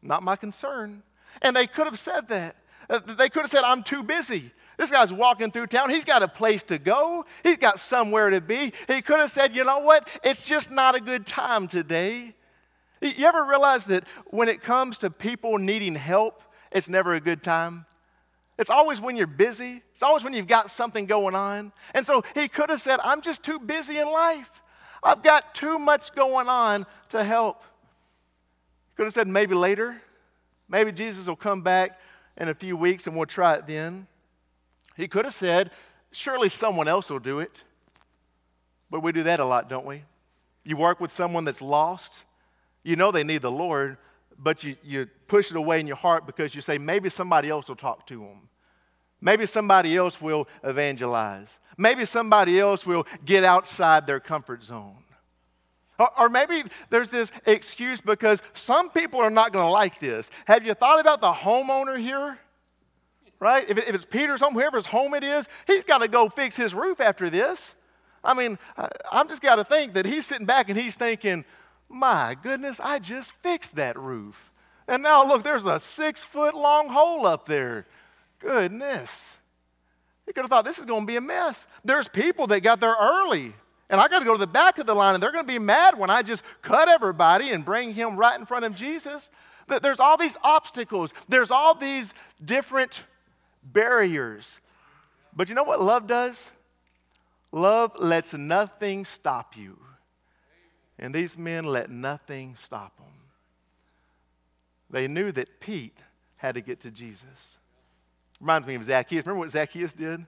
not 0.00 0.22
my 0.22 0.36
concern. 0.36 1.02
And 1.42 1.56
they 1.56 1.66
could 1.66 1.86
have 1.86 1.98
said 1.98 2.28
that. 2.28 2.54
Uh, 2.88 3.00
they 3.00 3.28
could 3.28 3.42
have 3.42 3.50
said, 3.50 3.64
I'm 3.64 3.82
too 3.82 4.04
busy. 4.04 4.52
This 4.76 4.92
guy's 4.92 5.12
walking 5.12 5.50
through 5.50 5.66
town. 5.66 5.90
He's 5.90 6.04
got 6.04 6.22
a 6.22 6.28
place 6.28 6.62
to 6.62 6.78
go, 6.78 7.24
he's 7.42 7.56
got 7.56 7.80
somewhere 7.80 8.30
to 8.30 8.40
be. 8.40 8.72
He 8.86 9.02
could 9.02 9.18
have 9.18 9.32
said, 9.32 9.56
You 9.56 9.64
know 9.64 9.80
what? 9.80 10.06
It's 10.22 10.44
just 10.44 10.70
not 10.70 10.94
a 10.94 11.00
good 11.00 11.26
time 11.26 11.66
today. 11.66 12.36
You 13.00 13.26
ever 13.26 13.44
realize 13.44 13.84
that 13.84 14.04
when 14.26 14.48
it 14.48 14.62
comes 14.62 14.98
to 14.98 15.10
people 15.10 15.58
needing 15.58 15.94
help, 15.94 16.42
it's 16.72 16.88
never 16.88 17.14
a 17.14 17.20
good 17.20 17.42
time? 17.42 17.86
It's 18.58 18.70
always 18.70 19.00
when 19.00 19.16
you're 19.16 19.26
busy. 19.26 19.82
It's 19.94 20.02
always 20.02 20.24
when 20.24 20.32
you've 20.32 20.48
got 20.48 20.70
something 20.70 21.06
going 21.06 21.34
on. 21.34 21.72
And 21.94 22.04
so 22.04 22.24
he 22.34 22.48
could 22.48 22.70
have 22.70 22.80
said, 22.80 22.98
I'm 23.04 23.22
just 23.22 23.44
too 23.44 23.60
busy 23.60 23.98
in 23.98 24.10
life. 24.10 24.50
I've 25.02 25.22
got 25.22 25.54
too 25.54 25.78
much 25.78 26.12
going 26.12 26.48
on 26.48 26.86
to 27.10 27.22
help. 27.22 27.62
He 28.90 28.96
could 28.96 29.04
have 29.06 29.14
said, 29.14 29.28
maybe 29.28 29.54
later. 29.54 30.02
Maybe 30.68 30.90
Jesus 30.90 31.26
will 31.26 31.36
come 31.36 31.62
back 31.62 32.00
in 32.36 32.48
a 32.48 32.54
few 32.54 32.76
weeks 32.76 33.06
and 33.06 33.16
we'll 33.16 33.26
try 33.26 33.54
it 33.54 33.66
then. 33.66 34.08
He 34.96 35.06
could 35.06 35.24
have 35.24 35.34
said, 35.34 35.70
surely 36.10 36.48
someone 36.48 36.88
else 36.88 37.10
will 37.10 37.20
do 37.20 37.38
it. 37.38 37.62
But 38.90 39.00
we 39.00 39.12
do 39.12 39.22
that 39.22 39.38
a 39.38 39.44
lot, 39.44 39.68
don't 39.68 39.86
we? 39.86 40.02
You 40.64 40.76
work 40.76 40.98
with 40.98 41.12
someone 41.12 41.44
that's 41.44 41.62
lost. 41.62 42.24
You 42.82 42.96
know 42.96 43.10
they 43.10 43.24
need 43.24 43.42
the 43.42 43.50
Lord, 43.50 43.98
but 44.38 44.62
you, 44.64 44.76
you 44.82 45.08
push 45.26 45.50
it 45.50 45.56
away 45.56 45.80
in 45.80 45.86
your 45.86 45.96
heart 45.96 46.26
because 46.26 46.54
you 46.54 46.60
say, 46.60 46.78
maybe 46.78 47.10
somebody 47.10 47.48
else 47.48 47.68
will 47.68 47.76
talk 47.76 48.06
to 48.06 48.18
them. 48.18 48.48
Maybe 49.20 49.46
somebody 49.46 49.96
else 49.96 50.20
will 50.20 50.46
evangelize. 50.62 51.58
Maybe 51.76 52.04
somebody 52.04 52.58
else 52.58 52.86
will 52.86 53.06
get 53.24 53.44
outside 53.44 54.06
their 54.06 54.20
comfort 54.20 54.62
zone. 54.62 55.04
Or, 56.16 56.28
maybe 56.28 56.62
there's 56.90 57.08
this 57.08 57.32
excuse 57.44 58.00
because 58.00 58.40
some 58.54 58.88
people 58.90 59.18
are 59.18 59.30
not 59.30 59.52
going 59.52 59.66
to 59.66 59.70
like 59.70 59.98
this. 59.98 60.30
Have 60.46 60.64
you 60.64 60.74
thought 60.74 61.00
about 61.00 61.20
the 61.20 61.32
homeowner 61.32 61.98
here? 61.98 62.38
Right? 63.40 63.68
If, 63.68 63.78
it, 63.78 63.88
if 63.88 63.94
it's 63.96 64.04
Peter's 64.04 64.40
home, 64.40 64.54
whoever's 64.54 64.86
home 64.86 65.14
it 65.14 65.24
is, 65.24 65.48
he's 65.66 65.82
got 65.82 65.98
to 65.98 66.06
go 66.06 66.28
fix 66.28 66.54
his 66.54 66.72
roof 66.72 67.00
after 67.00 67.28
this. 67.28 67.74
I 68.22 68.34
mean, 68.34 68.58
I'm 69.10 69.28
just 69.28 69.42
got 69.42 69.56
to 69.56 69.64
think 69.64 69.94
that 69.94 70.06
he's 70.06 70.24
sitting 70.26 70.46
back 70.46 70.68
and 70.68 70.78
he's 70.78 70.94
thinking, 70.94 71.44
my 71.88 72.36
goodness, 72.40 72.80
I 72.80 72.98
just 72.98 73.32
fixed 73.42 73.76
that 73.76 73.98
roof. 73.98 74.50
And 74.86 75.02
now 75.02 75.26
look, 75.26 75.42
there's 75.42 75.64
a 75.64 75.80
six 75.80 76.24
foot 76.24 76.54
long 76.54 76.88
hole 76.88 77.26
up 77.26 77.46
there. 77.46 77.86
Goodness. 78.38 79.34
You 80.26 80.32
could 80.32 80.42
have 80.42 80.50
thought 80.50 80.64
this 80.64 80.78
is 80.78 80.84
going 80.84 81.02
to 81.02 81.06
be 81.06 81.16
a 81.16 81.20
mess. 81.20 81.66
There's 81.84 82.08
people 82.08 82.46
that 82.48 82.60
got 82.60 82.80
there 82.80 82.96
early, 83.00 83.54
and 83.88 84.00
I 84.00 84.08
got 84.08 84.18
to 84.18 84.24
go 84.24 84.34
to 84.34 84.38
the 84.38 84.46
back 84.46 84.78
of 84.78 84.86
the 84.86 84.94
line, 84.94 85.14
and 85.14 85.22
they're 85.22 85.32
going 85.32 85.46
to 85.46 85.52
be 85.52 85.58
mad 85.58 85.98
when 85.98 86.10
I 86.10 86.22
just 86.22 86.42
cut 86.60 86.88
everybody 86.88 87.50
and 87.50 87.64
bring 87.64 87.94
him 87.94 88.16
right 88.16 88.38
in 88.38 88.44
front 88.44 88.66
of 88.66 88.74
Jesus. 88.74 89.30
There's 89.82 90.00
all 90.00 90.16
these 90.16 90.36
obstacles, 90.42 91.12
there's 91.28 91.50
all 91.50 91.74
these 91.74 92.12
different 92.44 93.02
barriers. 93.62 94.60
But 95.34 95.48
you 95.48 95.54
know 95.54 95.64
what 95.64 95.80
love 95.80 96.06
does? 96.06 96.50
Love 97.52 97.92
lets 97.98 98.34
nothing 98.34 99.04
stop 99.04 99.56
you. 99.56 99.78
And 100.98 101.14
these 101.14 101.38
men 101.38 101.64
let 101.64 101.90
nothing 101.90 102.56
stop 102.58 102.96
them. 102.96 103.06
They 104.90 105.06
knew 105.06 105.30
that 105.32 105.60
Pete 105.60 105.98
had 106.36 106.54
to 106.54 106.60
get 106.60 106.80
to 106.80 106.90
Jesus. 106.90 107.58
Reminds 108.40 108.66
me 108.66 108.74
of 108.74 108.84
Zacchaeus. 108.84 109.26
Remember 109.26 109.40
what 109.40 109.50
Zacchaeus 109.50 109.92
did? 109.92 110.24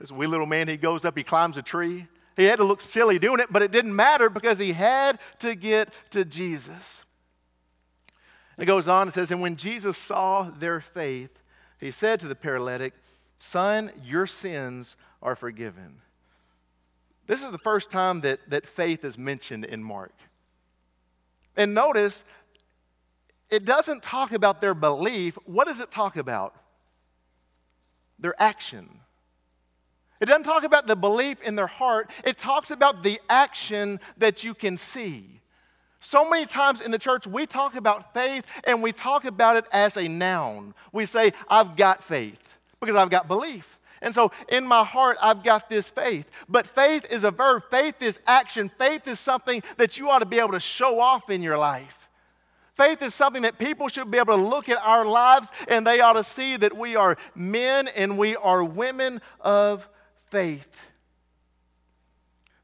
This 0.00 0.10
wee 0.10 0.26
little 0.26 0.46
man, 0.46 0.68
he 0.68 0.76
goes 0.76 1.04
up, 1.04 1.16
he 1.16 1.22
climbs 1.22 1.56
a 1.56 1.62
tree. 1.62 2.06
He 2.36 2.44
had 2.44 2.56
to 2.56 2.64
look 2.64 2.80
silly 2.80 3.18
doing 3.18 3.40
it, 3.40 3.52
but 3.52 3.62
it 3.62 3.70
didn't 3.70 3.94
matter 3.94 4.30
because 4.30 4.58
he 4.58 4.72
had 4.72 5.18
to 5.40 5.54
get 5.54 5.90
to 6.10 6.24
Jesus. 6.24 7.04
It 8.58 8.66
goes 8.66 8.88
on, 8.88 9.08
it 9.08 9.14
says, 9.14 9.30
And 9.30 9.40
when 9.40 9.56
Jesus 9.56 9.96
saw 9.96 10.44
their 10.44 10.80
faith, 10.80 11.30
he 11.78 11.90
said 11.90 12.20
to 12.20 12.28
the 12.28 12.34
paralytic, 12.34 12.94
Son, 13.38 13.90
your 14.02 14.26
sins 14.26 14.96
are 15.20 15.36
forgiven. 15.36 16.00
This 17.32 17.42
is 17.42 17.50
the 17.50 17.56
first 17.56 17.90
time 17.90 18.20
that, 18.20 18.40
that 18.50 18.66
faith 18.66 19.06
is 19.06 19.16
mentioned 19.16 19.64
in 19.64 19.82
Mark. 19.82 20.12
And 21.56 21.72
notice, 21.72 22.24
it 23.48 23.64
doesn't 23.64 24.02
talk 24.02 24.32
about 24.32 24.60
their 24.60 24.74
belief. 24.74 25.38
What 25.46 25.66
does 25.66 25.80
it 25.80 25.90
talk 25.90 26.18
about? 26.18 26.54
Their 28.18 28.34
action. 28.38 28.86
It 30.20 30.26
doesn't 30.26 30.42
talk 30.42 30.62
about 30.64 30.86
the 30.86 30.94
belief 30.94 31.40
in 31.40 31.56
their 31.56 31.66
heart, 31.66 32.10
it 32.22 32.36
talks 32.36 32.70
about 32.70 33.02
the 33.02 33.18
action 33.30 33.98
that 34.18 34.44
you 34.44 34.52
can 34.52 34.76
see. 34.76 35.40
So 36.00 36.28
many 36.28 36.44
times 36.44 36.82
in 36.82 36.90
the 36.90 36.98
church, 36.98 37.26
we 37.26 37.46
talk 37.46 37.76
about 37.76 38.12
faith 38.12 38.44
and 38.64 38.82
we 38.82 38.92
talk 38.92 39.24
about 39.24 39.56
it 39.56 39.64
as 39.72 39.96
a 39.96 40.06
noun. 40.06 40.74
We 40.92 41.06
say, 41.06 41.32
I've 41.48 41.76
got 41.76 42.04
faith 42.04 42.42
because 42.78 42.94
I've 42.94 43.08
got 43.08 43.26
belief. 43.26 43.78
And 44.02 44.14
so 44.14 44.32
in 44.48 44.66
my 44.66 44.84
heart, 44.84 45.16
I've 45.22 45.42
got 45.42 45.70
this 45.70 45.88
faith. 45.88 46.28
But 46.48 46.66
faith 46.66 47.06
is 47.10 47.24
a 47.24 47.30
verb, 47.30 47.62
faith 47.70 48.02
is 48.02 48.18
action, 48.26 48.70
faith 48.76 49.08
is 49.08 49.18
something 49.18 49.62
that 49.78 49.96
you 49.96 50.10
ought 50.10 50.18
to 50.18 50.26
be 50.26 50.40
able 50.40 50.52
to 50.52 50.60
show 50.60 51.00
off 51.00 51.30
in 51.30 51.42
your 51.42 51.56
life. 51.56 51.96
Faith 52.76 53.00
is 53.02 53.14
something 53.14 53.42
that 53.42 53.58
people 53.58 53.88
should 53.88 54.10
be 54.10 54.18
able 54.18 54.36
to 54.36 54.42
look 54.42 54.68
at 54.68 54.78
our 54.78 55.04
lives 55.04 55.48
and 55.68 55.86
they 55.86 56.00
ought 56.00 56.14
to 56.14 56.24
see 56.24 56.56
that 56.56 56.76
we 56.76 56.96
are 56.96 57.16
men 57.34 57.86
and 57.88 58.18
we 58.18 58.34
are 58.36 58.64
women 58.64 59.20
of 59.40 59.88
faith. 60.30 60.68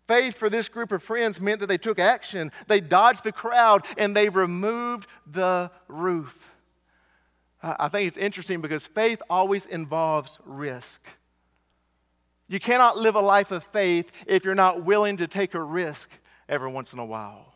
Faith 0.08 0.36
for 0.36 0.48
this 0.48 0.68
group 0.68 0.90
of 0.90 1.02
friends 1.02 1.40
meant 1.40 1.60
that 1.60 1.66
they 1.66 1.78
took 1.78 1.98
action, 1.98 2.50
they 2.66 2.80
dodged 2.80 3.24
the 3.24 3.32
crowd, 3.32 3.84
and 3.98 4.16
they 4.16 4.30
removed 4.30 5.06
the 5.30 5.70
roof. 5.86 6.36
I 7.62 7.88
think 7.88 8.08
it's 8.08 8.16
interesting 8.16 8.62
because 8.62 8.86
faith 8.86 9.20
always 9.28 9.66
involves 9.66 10.38
risk. 10.44 11.04
You 12.48 12.58
cannot 12.58 12.96
live 12.96 13.14
a 13.14 13.20
life 13.20 13.50
of 13.50 13.62
faith 13.64 14.10
if 14.26 14.44
you're 14.44 14.54
not 14.54 14.82
willing 14.82 15.18
to 15.18 15.26
take 15.26 15.54
a 15.54 15.62
risk 15.62 16.10
every 16.48 16.70
once 16.70 16.92
in 16.92 16.98
a 16.98 17.04
while. 17.04 17.54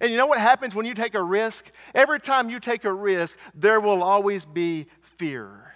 And 0.00 0.10
you 0.10 0.16
know 0.16 0.26
what 0.26 0.38
happens 0.38 0.74
when 0.74 0.86
you 0.86 0.94
take 0.94 1.14
a 1.14 1.22
risk? 1.22 1.70
Every 1.94 2.18
time 2.18 2.48
you 2.48 2.58
take 2.58 2.84
a 2.84 2.92
risk, 2.92 3.36
there 3.54 3.78
will 3.78 4.02
always 4.02 4.46
be 4.46 4.86
fear. 5.18 5.74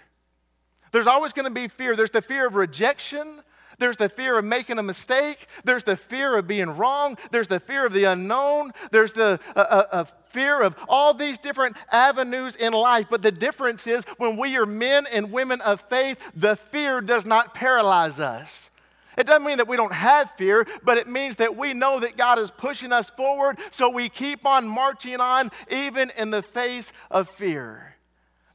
There's 0.91 1.07
always 1.07 1.33
going 1.33 1.45
to 1.45 1.51
be 1.51 1.67
fear. 1.67 1.95
There's 1.95 2.11
the 2.11 2.21
fear 2.21 2.47
of 2.47 2.55
rejection, 2.55 3.41
there's 3.79 3.97
the 3.97 4.09
fear 4.09 4.37
of 4.37 4.45
making 4.45 4.79
a 4.79 4.83
mistake. 4.83 5.47
There's 5.63 5.83
the 5.83 5.97
fear 5.97 6.35
of 6.37 6.47
being 6.47 6.69
wrong. 6.69 7.17
There's 7.31 7.47
the 7.47 7.59
fear 7.59 7.85
of 7.85 7.93
the 7.93 8.05
unknown. 8.05 8.71
There's 8.91 9.13
the 9.13 9.39
uh, 9.55 9.59
uh, 9.59 9.83
uh, 9.91 10.03
fear 10.29 10.61
of 10.61 10.75
all 10.89 11.13
these 11.13 11.37
different 11.37 11.77
avenues 11.91 12.55
in 12.55 12.73
life. 12.73 13.07
But 13.09 13.21
the 13.21 13.31
difference 13.31 13.85
is 13.85 14.03
when 14.17 14.35
we 14.37 14.57
are 14.57 14.65
men 14.65 15.05
and 15.11 15.31
women 15.31 15.61
of 15.61 15.81
faith, 15.89 16.17
the 16.35 16.55
fear 16.55 17.01
does 17.01 17.25
not 17.25 17.53
paralyze 17.53 18.19
us. 18.19 18.69
It 19.15 19.25
doesn't 19.25 19.45
mean 19.45 19.57
that 19.57 19.67
we 19.67 19.77
don't 19.77 19.93
have 19.93 20.31
fear, 20.37 20.67
but 20.83 20.97
it 20.97 21.07
means 21.07 21.37
that 21.37 21.55
we 21.55 21.73
know 21.73 21.99
that 21.99 22.17
God 22.17 22.37
is 22.37 22.51
pushing 22.51 22.93
us 22.93 23.09
forward, 23.09 23.57
so 23.71 23.89
we 23.89 24.09
keep 24.09 24.45
on 24.45 24.67
marching 24.67 25.19
on 25.19 25.49
even 25.71 26.11
in 26.17 26.29
the 26.29 26.43
face 26.43 26.93
of 27.09 27.27
fear. 27.27 27.95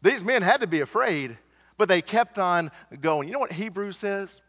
These 0.02 0.22
men 0.22 0.42
had 0.42 0.60
to 0.60 0.68
be 0.68 0.80
afraid, 0.80 1.36
but 1.78 1.88
they 1.88 2.00
kept 2.00 2.38
on 2.38 2.70
going. 3.00 3.26
You 3.26 3.34
know 3.34 3.40
what 3.40 3.52
Hebrews 3.52 3.96
says? 3.96 4.40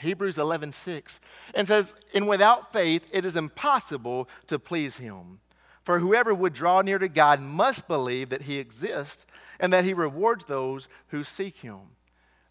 Hebrews 0.00 0.38
11, 0.38 0.72
6, 0.72 1.20
and 1.54 1.68
says, 1.68 1.94
And 2.14 2.28
without 2.28 2.72
faith 2.72 3.02
it 3.12 3.24
is 3.24 3.36
impossible 3.36 4.28
to 4.48 4.58
please 4.58 4.96
him. 4.96 5.40
For 5.84 5.98
whoever 5.98 6.34
would 6.34 6.52
draw 6.52 6.82
near 6.82 6.98
to 6.98 7.08
God 7.08 7.40
must 7.40 7.88
believe 7.88 8.28
that 8.30 8.42
he 8.42 8.58
exists 8.58 9.26
and 9.58 9.72
that 9.72 9.84
he 9.84 9.94
rewards 9.94 10.44
those 10.44 10.88
who 11.08 11.24
seek 11.24 11.58
him. 11.58 11.78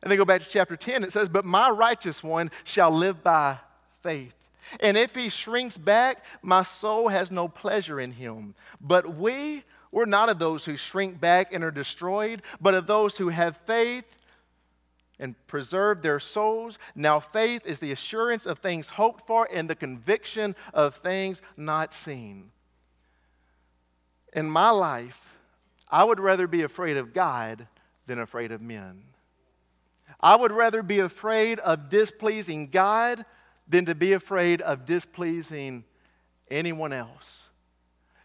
And 0.02 0.10
then 0.10 0.18
go 0.18 0.26
back 0.26 0.42
to 0.42 0.50
chapter 0.50 0.78
10, 0.78 1.04
it 1.04 1.12
says, 1.12 1.30
But 1.30 1.46
my 1.46 1.70
righteous 1.70 2.24
one 2.24 2.52
shall 2.64 2.92
live 2.92 3.24
by 3.24 3.58
faith. 4.02 4.34
And 4.80 4.98
if 4.98 5.16
he 5.16 5.30
shrinks 5.30 5.78
back, 5.78 6.24
my 6.42 6.64
soul 6.64 7.08
has 7.08 7.32
no 7.32 7.48
pleasure 7.48 8.00
in 8.00 8.12
him. 8.12 8.56
But 8.80 9.16
we, 9.16 9.64
we're 9.92 10.06
not 10.06 10.30
of 10.30 10.40
those 10.40 10.66
who 10.66 10.78
shrink 10.78 11.20
back 11.20 11.52
and 11.52 11.64
are 11.64 11.72
destroyed, 11.72 12.44
but 12.62 12.76
of 12.76 12.88
those 12.88 13.18
who 13.18 13.30
have 13.30 13.58
faith 13.58 14.06
and 15.20 15.36
preserve 15.48 16.02
their 16.02 16.20
souls. 16.20 16.78
Now, 16.96 17.20
faith 17.20 17.66
is 17.66 17.80
the 17.80 17.92
assurance 17.92 18.46
of 18.46 18.60
things 18.60 18.90
hoped 18.90 19.28
for 19.28 19.48
and 19.52 19.70
the 19.70 19.76
conviction 19.76 20.56
of 20.74 20.96
things 20.96 21.42
not 21.58 21.94
seen. 21.94 22.52
In 24.34 24.50
my 24.50 24.70
life, 24.70 25.22
I 25.90 26.04
would 26.04 26.20
rather 26.20 26.48
be 26.48 26.62
afraid 26.62 26.98
of 26.98 27.14
God 27.14 27.68
than 28.06 28.20
afraid 28.20 28.52
of 28.52 28.62
men. 28.62 29.04
I 30.22 30.36
would 30.36 30.52
rather 30.52 30.84
be 30.84 31.00
afraid 31.00 31.60
of 31.60 31.90
displeasing 31.90 32.68
God 32.70 33.26
than 33.68 33.86
to 33.86 33.96
be 33.96 34.14
afraid 34.14 34.62
of 34.62 34.86
displeasing 34.86 35.84
anyone 36.50 36.94
else. 36.94 37.49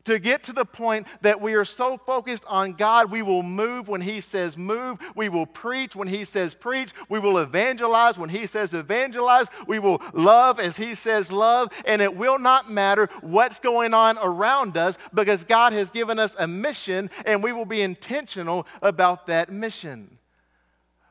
To 0.04 0.18
get 0.18 0.44
to 0.44 0.52
the 0.52 0.66
point 0.66 1.06
that 1.22 1.40
we 1.40 1.54
are 1.54 1.64
so 1.64 1.96
focused 1.96 2.44
on 2.46 2.74
God, 2.74 3.10
we 3.10 3.22
will 3.22 3.42
move 3.42 3.88
when 3.88 4.02
He 4.02 4.20
says 4.20 4.56
move. 4.56 4.98
We 5.14 5.30
will 5.30 5.46
preach 5.46 5.96
when 5.96 6.08
He 6.08 6.26
says 6.26 6.52
preach. 6.52 6.90
We 7.08 7.18
will 7.18 7.38
evangelize 7.38 8.18
when 8.18 8.28
He 8.28 8.46
says 8.46 8.74
evangelize. 8.74 9.46
We 9.66 9.78
will 9.78 10.02
love 10.12 10.60
as 10.60 10.76
He 10.76 10.94
says 10.94 11.32
love. 11.32 11.70
And 11.86 12.02
it 12.02 12.16
will 12.16 12.38
not 12.38 12.70
matter 12.70 13.08
what's 13.22 13.60
going 13.60 13.94
on 13.94 14.18
around 14.18 14.76
us 14.76 14.98
because 15.14 15.42
God 15.42 15.72
has 15.72 15.88
given 15.88 16.18
us 16.18 16.36
a 16.38 16.46
mission 16.46 17.08
and 17.24 17.42
we 17.42 17.52
will 17.52 17.64
be 17.64 17.80
intentional 17.80 18.66
about 18.82 19.26
that 19.28 19.50
mission. 19.50 20.18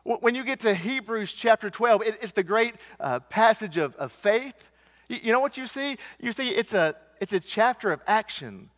When 0.04 0.36
you 0.36 0.44
get 0.44 0.60
to 0.62 0.76
Hebrews 0.76 1.34
chapter 1.34 1.70
12, 1.70 2.04
it's 2.22 2.34
the 2.34 2.44
great 2.44 2.76
uh, 3.00 3.22
passage 3.22 3.78
of, 3.78 3.96
of 3.96 4.12
faith. 4.12 4.66
You 5.08 5.32
know 5.32 5.40
what 5.40 5.58
you 5.58 5.66
see? 5.66 5.98
You 6.20 6.34
see, 6.34 6.50
it's 6.50 6.74
a, 6.74 6.96
it's 7.22 7.32
a 7.32 7.40
chapter 7.40 7.92
of 7.92 8.02
action. 8.06 8.70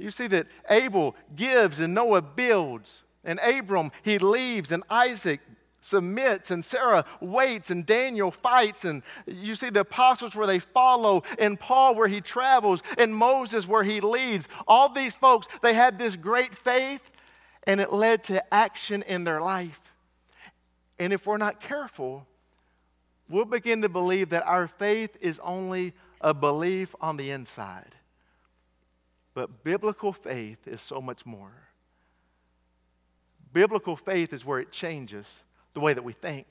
You 0.00 0.10
see 0.10 0.28
that 0.28 0.46
Abel 0.70 1.14
gives 1.36 1.78
and 1.78 1.94
Noah 1.94 2.22
builds, 2.22 3.02
and 3.22 3.38
Abram, 3.38 3.92
he 4.02 4.18
leaves, 4.18 4.72
and 4.72 4.82
Isaac 4.88 5.40
submits, 5.82 6.50
and 6.50 6.64
Sarah 6.64 7.04
waits, 7.20 7.70
and 7.70 7.84
Daniel 7.84 8.30
fights, 8.30 8.86
and 8.86 9.02
you 9.26 9.54
see 9.54 9.68
the 9.68 9.80
apostles 9.80 10.34
where 10.34 10.46
they 10.46 10.58
follow, 10.58 11.22
and 11.38 11.60
Paul 11.60 11.94
where 11.94 12.08
he 12.08 12.22
travels, 12.22 12.82
and 12.96 13.14
Moses 13.14 13.68
where 13.68 13.82
he 13.82 14.00
leads. 14.00 14.48
All 14.66 14.88
these 14.88 15.14
folks, 15.14 15.46
they 15.60 15.74
had 15.74 15.98
this 15.98 16.16
great 16.16 16.54
faith, 16.54 17.02
and 17.66 17.78
it 17.78 17.92
led 17.92 18.24
to 18.24 18.54
action 18.54 19.02
in 19.02 19.24
their 19.24 19.42
life. 19.42 19.80
And 20.98 21.12
if 21.12 21.26
we're 21.26 21.36
not 21.36 21.60
careful, 21.60 22.26
we'll 23.28 23.44
begin 23.44 23.82
to 23.82 23.90
believe 23.90 24.30
that 24.30 24.46
our 24.46 24.66
faith 24.66 25.14
is 25.20 25.38
only 25.42 25.92
a 26.22 26.32
belief 26.32 26.94
on 27.02 27.18
the 27.18 27.30
inside. 27.30 27.94
But 29.40 29.64
biblical 29.64 30.12
faith 30.12 30.68
is 30.68 30.82
so 30.82 31.00
much 31.00 31.24
more. 31.24 31.70
Biblical 33.54 33.96
faith 33.96 34.34
is 34.34 34.44
where 34.44 34.58
it 34.58 34.70
changes 34.70 35.42
the 35.72 35.80
way 35.80 35.94
that 35.94 36.04
we 36.04 36.12
think, 36.12 36.46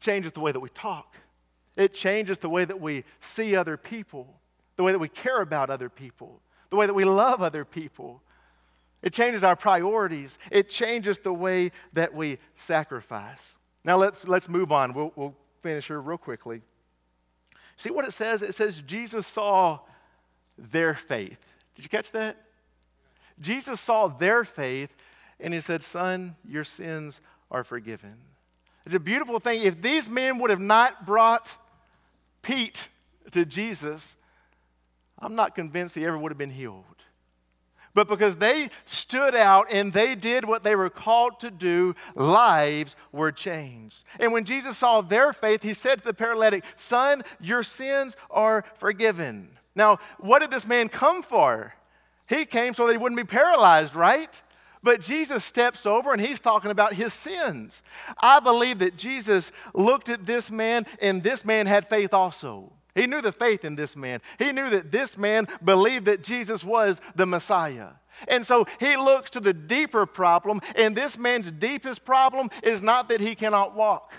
changes 0.00 0.32
the 0.32 0.40
way 0.40 0.50
that 0.50 0.58
we 0.58 0.68
talk, 0.70 1.14
it 1.76 1.94
changes 1.94 2.38
the 2.38 2.48
way 2.48 2.64
that 2.64 2.80
we 2.80 3.04
see 3.20 3.54
other 3.54 3.76
people, 3.76 4.34
the 4.74 4.82
way 4.82 4.90
that 4.90 4.98
we 4.98 5.06
care 5.06 5.40
about 5.42 5.70
other 5.70 5.88
people, 5.88 6.40
the 6.70 6.76
way 6.76 6.86
that 6.86 6.94
we 6.94 7.04
love 7.04 7.40
other 7.40 7.64
people. 7.64 8.20
It 9.00 9.12
changes 9.12 9.44
our 9.44 9.54
priorities. 9.54 10.40
It 10.50 10.68
changes 10.68 11.20
the 11.20 11.32
way 11.32 11.70
that 11.92 12.12
we 12.14 12.38
sacrifice. 12.56 13.54
Now 13.84 13.96
let's, 13.96 14.26
let's 14.26 14.48
move 14.48 14.72
on. 14.72 14.92
We'll, 14.92 15.12
we'll 15.14 15.36
finish 15.62 15.86
here 15.86 16.00
real 16.00 16.18
quickly. 16.18 16.62
See 17.76 17.90
what 17.90 18.04
it 18.04 18.12
says? 18.12 18.42
It 18.42 18.56
says 18.56 18.82
Jesus 18.84 19.28
saw 19.28 19.78
their 20.58 20.94
faith. 20.94 21.38
Did 21.74 21.82
you 21.82 21.88
catch 21.88 22.10
that? 22.12 22.36
Jesus 23.40 23.80
saw 23.80 24.08
their 24.08 24.44
faith 24.44 24.94
and 25.40 25.52
he 25.52 25.60
said, 25.60 25.82
Son, 25.82 26.36
your 26.48 26.64
sins 26.64 27.20
are 27.50 27.64
forgiven. 27.64 28.14
It's 28.86 28.94
a 28.94 29.00
beautiful 29.00 29.40
thing. 29.40 29.62
If 29.62 29.82
these 29.82 30.08
men 30.08 30.38
would 30.38 30.50
have 30.50 30.60
not 30.60 31.06
brought 31.06 31.54
Pete 32.42 32.88
to 33.32 33.44
Jesus, 33.44 34.16
I'm 35.18 35.34
not 35.34 35.54
convinced 35.54 35.94
he 35.94 36.04
ever 36.04 36.18
would 36.18 36.30
have 36.30 36.38
been 36.38 36.50
healed 36.50 36.84
but 37.94 38.08
because 38.08 38.36
they 38.36 38.68
stood 38.84 39.34
out 39.36 39.68
and 39.70 39.92
they 39.92 40.16
did 40.16 40.44
what 40.44 40.64
they 40.64 40.74
were 40.74 40.90
called 40.90 41.38
to 41.40 41.50
do, 41.50 41.94
lives 42.16 42.96
were 43.12 43.30
changed. 43.30 44.04
And 44.18 44.32
when 44.32 44.44
Jesus 44.44 44.76
saw 44.76 45.00
their 45.00 45.32
faith, 45.32 45.62
he 45.62 45.74
said 45.74 46.00
to 46.00 46.04
the 46.04 46.12
paralytic, 46.12 46.64
Son, 46.76 47.22
your 47.40 47.62
sins 47.62 48.16
are 48.30 48.64
forgiven. 48.76 49.48
Now, 49.74 49.98
what 50.18 50.40
did 50.40 50.50
this 50.50 50.66
man 50.66 50.88
come 50.88 51.22
for? 51.22 51.74
He 52.26 52.44
came 52.44 52.74
so 52.74 52.86
that 52.86 52.92
he 52.92 52.98
wouldn't 52.98 53.18
be 53.18 53.24
paralyzed, 53.24 53.94
right? 53.94 54.40
But 54.82 55.00
Jesus 55.00 55.44
steps 55.44 55.86
over 55.86 56.12
and 56.12 56.20
he's 56.20 56.40
talking 56.40 56.70
about 56.70 56.94
his 56.94 57.12
sins. 57.12 57.82
I 58.18 58.40
believe 58.40 58.80
that 58.80 58.96
Jesus 58.96 59.50
looked 59.72 60.08
at 60.08 60.26
this 60.26 60.50
man 60.50 60.86
and 61.00 61.22
this 61.22 61.44
man 61.44 61.66
had 61.66 61.88
faith 61.88 62.12
also. 62.12 62.72
He 62.94 63.06
knew 63.06 63.20
the 63.20 63.32
faith 63.32 63.64
in 63.64 63.76
this 63.76 63.96
man. 63.96 64.20
He 64.38 64.52
knew 64.52 64.70
that 64.70 64.92
this 64.92 65.18
man 65.18 65.48
believed 65.64 66.04
that 66.04 66.22
Jesus 66.22 66.62
was 66.62 67.00
the 67.16 67.26
Messiah. 67.26 67.88
And 68.28 68.46
so 68.46 68.66
he 68.78 68.96
looks 68.96 69.30
to 69.30 69.40
the 69.40 69.52
deeper 69.52 70.06
problem, 70.06 70.60
and 70.76 70.94
this 70.94 71.18
man's 71.18 71.50
deepest 71.50 72.04
problem 72.04 72.50
is 72.62 72.80
not 72.80 73.08
that 73.08 73.20
he 73.20 73.34
cannot 73.34 73.74
walk. 73.74 74.12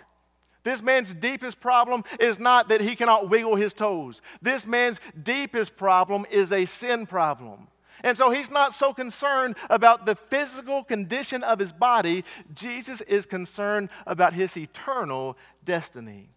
This 0.66 0.82
man's 0.82 1.14
deepest 1.14 1.62
problem 1.62 2.04
is 2.20 2.40
not 2.40 2.70
that 2.70 2.82
he 2.82 2.96
cannot 2.96 3.30
wiggle 3.30 3.56
his 3.56 3.72
toes. 3.72 4.20
This 4.42 4.66
man's 4.66 5.00
deepest 5.22 5.78
problem 5.78 6.26
is 6.30 6.52
a 6.52 6.66
sin 6.66 7.06
problem. 7.06 7.68
And 8.04 8.18
so 8.18 8.32
he's 8.32 8.50
not 8.50 8.74
so 8.74 8.92
concerned 8.92 9.56
about 9.70 10.08
the 10.08 10.16
physical 10.16 10.84
condition 10.84 11.44
of 11.44 11.60
his 11.60 11.72
body. 11.72 12.26
Jesus 12.54 13.02
is 13.02 13.28
concerned 13.28 13.90
about 14.08 14.34
his 14.34 14.58
eternal 14.58 15.38
destiny. 15.64 16.30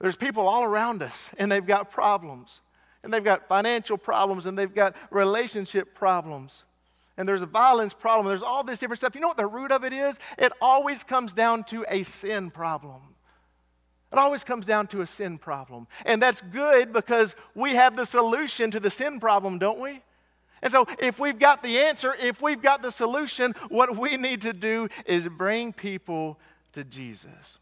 There's 0.00 0.16
people 0.16 0.48
all 0.48 0.64
around 0.64 1.00
us, 1.00 1.30
and 1.38 1.50
they've 1.50 1.64
got 1.64 1.92
problems. 1.92 2.60
And 3.04 3.14
they've 3.14 3.22
got 3.22 3.48
financial 3.48 3.98
problems, 3.98 4.46
and 4.46 4.58
they've 4.58 4.74
got 4.74 4.96
relationship 5.10 5.94
problems. 5.94 6.64
And 7.16 7.28
there's 7.28 7.42
a 7.42 7.46
violence 7.46 7.94
problem. 7.94 8.26
There's 8.26 8.42
all 8.42 8.64
this 8.64 8.80
different 8.80 8.98
stuff. 8.98 9.14
You 9.14 9.20
know 9.20 9.28
what 9.28 9.36
the 9.36 9.46
root 9.46 9.70
of 9.70 9.84
it 9.84 9.92
is? 9.92 10.18
It 10.38 10.52
always 10.60 11.04
comes 11.04 11.32
down 11.32 11.64
to 11.64 11.84
a 11.88 12.02
sin 12.02 12.50
problem. 12.50 13.00
It 14.12 14.18
always 14.18 14.44
comes 14.44 14.66
down 14.66 14.88
to 14.88 15.00
a 15.00 15.06
sin 15.06 15.38
problem. 15.38 15.86
And 16.04 16.22
that's 16.22 16.40
good 16.40 16.92
because 16.92 17.34
we 17.54 17.74
have 17.74 17.96
the 17.96 18.04
solution 18.04 18.70
to 18.72 18.80
the 18.80 18.90
sin 18.90 19.20
problem, 19.20 19.58
don't 19.58 19.80
we? 19.80 20.02
And 20.62 20.72
so, 20.72 20.86
if 20.98 21.18
we've 21.18 21.38
got 21.38 21.62
the 21.62 21.78
answer, 21.78 22.14
if 22.20 22.40
we've 22.40 22.62
got 22.62 22.80
the 22.80 22.90
solution, 22.90 23.54
what 23.68 23.98
we 23.98 24.16
need 24.16 24.40
to 24.42 24.52
do 24.52 24.88
is 25.04 25.28
bring 25.28 25.72
people 25.72 26.38
to 26.72 26.84
Jesus 26.84 27.58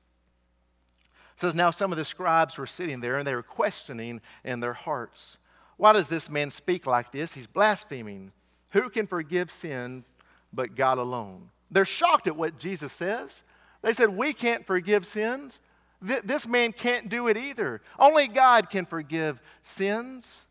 says, 1.43 1.55
Now 1.55 1.71
some 1.71 1.93
of 1.93 1.99
the 1.99 2.05
scribes 2.05 2.57
were 2.57 2.67
sitting 2.67 3.01
there 3.01 3.19
and 3.19 3.27
they 3.27 3.35
were 3.35 3.43
questioning 3.43 4.23
in 4.45 4.61
their 4.61 4.73
hearts. 4.73 5.37
Why 5.77 5.93
does 5.93 6.09
this 6.09 6.31
man 6.31 6.51
speak 6.51 6.87
like 6.87 7.13
this? 7.13 7.35
He's 7.35 7.47
blaspheming. 7.47 8.33
Who 8.73 8.91
can 8.91 9.07
forgive 9.07 9.51
sin 9.51 10.05
but 10.53 10.75
God 10.75 10.99
alone? 10.99 11.51
They're 11.71 11.85
shocked 11.85 12.27
at 12.27 12.37
what 12.37 12.59
Jesus 12.59 12.93
says. 12.93 13.43
They 13.83 13.95
said, 13.95 14.11
We 14.11 14.33
can't 14.33 14.67
forgive 14.67 15.07
sins. 15.07 15.61
This 16.01 16.47
man 16.47 16.73
can't 16.73 17.09
do 17.09 17.29
it 17.29 17.37
either. 17.37 17.81
Only 17.99 18.27
God 18.27 18.71
can 18.71 18.87
forgive 18.87 19.41
sins. 19.63 20.45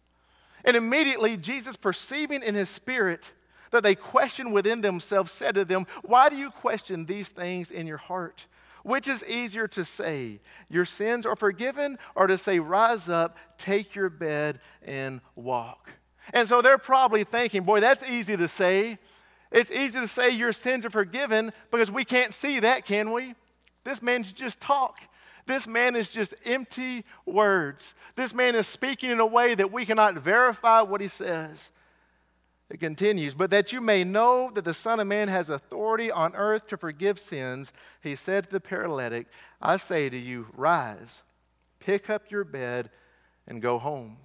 And 0.64 0.78
immediately, 0.78 1.36
Jesus, 1.36 1.76
perceiving 1.76 2.42
in 2.42 2.56
his 2.56 2.70
spirit 2.70 3.24
that 3.72 3.84
they 3.84 3.96
questioned 3.96 4.54
within 4.54 4.82
themselves, 4.82 5.32
said 5.32 5.56
to 5.56 5.66
them, 5.66 5.88
Why 6.04 6.30
do 6.30 6.38
you 6.38 6.52
question 6.52 7.06
these 7.06 7.30
things 7.30 7.72
in 7.72 7.88
your 7.88 7.98
heart? 7.98 8.46
Which 8.84 9.08
is 9.08 9.24
easier 9.26 9.68
to 9.70 9.84
say, 9.86 10.40
Your 10.70 10.86
sins 10.86 11.26
are 11.26 11.36
forgiven, 11.36 11.98
or 12.16 12.28
to 12.28 12.38
say, 12.38 12.60
Rise 12.60 13.10
up, 13.10 13.38
take 13.58 13.96
your 13.96 14.10
bed, 14.10 14.60
and 14.84 15.22
walk? 15.36 15.90
And 16.34 16.48
so 16.48 16.62
they're 16.62 16.78
probably 16.78 17.24
thinking, 17.24 17.64
Boy, 17.64 17.80
that's 17.80 18.08
easy 18.10 18.38
to 18.38 18.48
say. 18.48 18.98
It's 19.52 19.72
easy 19.72 20.00
to 20.00 20.08
say 20.08 20.30
your 20.30 20.54
sins 20.54 20.86
are 20.86 20.90
forgiven 20.90 21.52
because 21.72 21.92
we 21.92 22.06
can't 22.06 22.34
see 22.34 22.60
that, 22.62 22.86
can 22.86 23.12
we? 23.12 23.36
This 23.84 24.02
man's 24.02 24.32
just 24.32 24.62
talk. 24.62 25.00
This 25.46 25.68
man 25.68 25.96
is 25.96 26.10
just 26.10 26.34
empty 26.46 27.04
words. 27.26 27.94
This 28.16 28.34
man 28.34 28.56
is 28.56 28.68
speaking 28.68 29.12
in 29.12 29.20
a 29.20 29.26
way 29.26 29.56
that 29.56 29.72
we 29.72 29.86
cannot 29.86 30.16
verify 30.16 30.82
what 30.82 31.02
he 31.02 31.08
says. 31.08 31.72
It 32.70 32.80
continues, 32.80 33.34
but 33.34 33.50
that 33.50 33.74
you 33.74 33.82
may 33.82 34.06
know 34.06 34.50
that 34.54 34.64
the 34.64 34.74
Son 34.74 35.02
of 35.02 35.08
Man 35.08 35.28
has 35.28 35.50
authority 35.50 36.10
on 36.10 36.34
earth 36.36 36.68
to 36.68 36.78
forgive 36.78 37.20
sins, 37.20 37.74
he 38.02 38.16
said 38.16 38.46
to 38.46 38.52
the 38.52 38.62
paralytic, 38.62 39.28
I 39.62 39.76
say 39.76 40.10
to 40.10 40.18
you, 40.18 40.48
rise, 40.56 41.22
pick 41.80 42.10
up 42.10 42.32
your 42.32 42.46
bed, 42.46 42.90
and 43.46 43.62
go 43.62 43.78
home. 43.78 44.18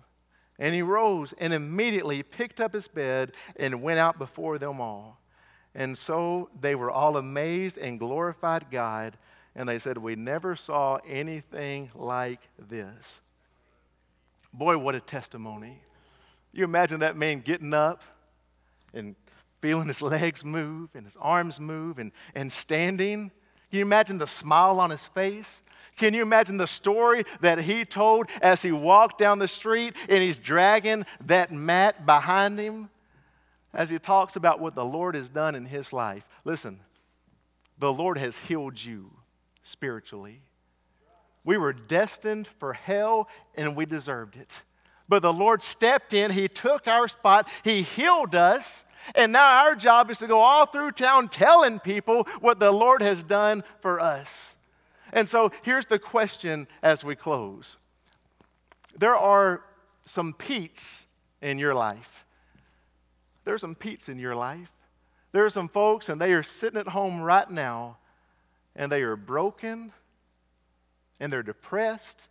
And 0.59 0.75
he 0.75 0.83
rose 0.83 1.35
and 1.39 1.53
immediately 1.53 2.23
picked 2.23 2.61
up 2.61 2.73
his 2.73 2.89
bed 2.89 3.33
and 3.57 3.83
went 3.83 3.99
out 3.99 4.19
before 4.19 4.59
them 4.59 4.81
all. 4.81 5.21
And 5.75 5.97
so 5.99 6.49
they 6.59 6.75
were 6.75 6.91
all 6.91 7.19
amazed 7.19 7.77
and 7.77 7.99
glorified 7.99 8.71
God, 8.71 9.19
and 9.55 9.69
they 9.69 9.79
said, 9.79 9.99
We 9.99 10.17
never 10.17 10.57
saw 10.57 10.99
anything 11.07 11.91
like 11.95 12.41
this. 12.59 13.21
Boy, 14.55 14.79
what 14.79 14.95
a 14.95 15.01
testimony. 15.01 15.83
You 16.53 16.65
imagine 16.65 17.01
that 17.01 17.17
man 17.17 17.41
getting 17.41 17.75
up 17.75 18.03
and 18.95 19.15
feeling 19.61 19.89
his 19.89 20.01
legs 20.01 20.43
move 20.43 20.89
and 20.95 21.05
his 21.05 21.17
arms 21.21 21.61
move 21.61 21.99
and, 21.99 22.13
and 22.35 22.51
standing. 22.51 23.31
Can 23.77 23.81
you 23.81 23.85
imagine 23.89 24.17
the 24.17 24.27
smile 24.27 24.81
on 24.81 24.89
his 24.89 25.05
face? 25.05 25.61
Can 25.99 26.15
you 26.15 26.23
imagine 26.23 26.57
the 26.57 26.67
story 26.67 27.25
that 27.43 27.61
he 27.61 27.85
told 27.85 28.31
as 28.41 28.63
he 28.63 28.73
walked 28.73 29.19
down 29.19 29.39
the 29.39 29.47
street 29.47 29.95
and 30.09 30.23
he's 30.23 30.39
dragging 30.39 31.05
that 31.27 31.53
mat 31.53 32.07
behind 32.07 32.59
him? 32.59 32.89
As 33.75 33.91
he 33.91 33.99
talks 33.99 34.35
about 34.35 34.61
what 34.61 34.75
the 34.75 34.85
Lord 34.87 35.15
has 35.15 35.29
done 35.29 35.55
in 35.55 35.67
his 35.67 35.93
life. 35.93 36.27
Listen, 36.43 36.81
the 37.79 37.93
Lord 37.93 38.17
has 38.17 38.39
healed 38.39 38.83
you 38.83 39.11
spiritually. 39.63 40.41
We 41.45 41.59
were 41.59 41.75
destined 41.75 42.49
for 42.59 42.73
hell 42.73 43.29
and 43.55 43.77
we 43.77 43.85
deserved 43.85 44.37
it. 44.37 44.63
But 45.07 45.21
the 45.21 45.35
Lord 45.35 45.63
stepped 45.63 46.15
in, 46.15 46.31
He 46.31 46.49
took 46.49 46.89
our 46.89 47.09
spot, 47.09 47.47
He 47.63 47.83
healed 47.83 48.35
us, 48.35 48.86
and 49.15 49.33
now 49.33 49.65
our 49.65 49.75
job 49.75 50.11
is 50.11 50.19
to 50.19 50.27
go 50.27 50.41
all 50.41 50.67
through 50.67 50.93
town 50.93 51.29
telling 51.29 51.79
people 51.79 52.25
what 52.41 52.59
the 52.59 52.73
Lord 52.73 53.03
has 53.03 53.23
done 53.23 53.63
for 53.81 54.01
us. 54.01 54.55
And 55.13 55.29
so 55.29 55.51
here's 55.63 55.87
the 55.87 55.99
question 55.99 56.67
as 56.83 57.05
we 57.05 57.15
close 57.15 57.77
there 58.99 59.17
are 59.17 59.63
some 60.05 60.33
Pete's 60.33 61.07
in 61.43 61.59
your 61.59 61.75
life. 61.75 62.25
There's 63.45 63.61
some 63.61 63.75
Pete's 63.75 64.09
in 64.09 64.19
your 64.19 64.35
life. 64.35 64.71
There 65.33 65.45
are 65.45 65.51
some 65.51 65.69
folks, 65.69 66.09
and 66.09 66.21
they 66.21 66.33
are 66.33 66.43
sitting 66.43 66.81
at 66.81 66.89
home 66.89 67.21
right 67.21 67.51
now, 67.51 67.99
and 68.75 68.91
they 68.91 69.03
are 69.03 69.17
broken, 69.17 69.93
and 71.21 71.33
they're 71.33 71.43
depressed, 71.43 72.29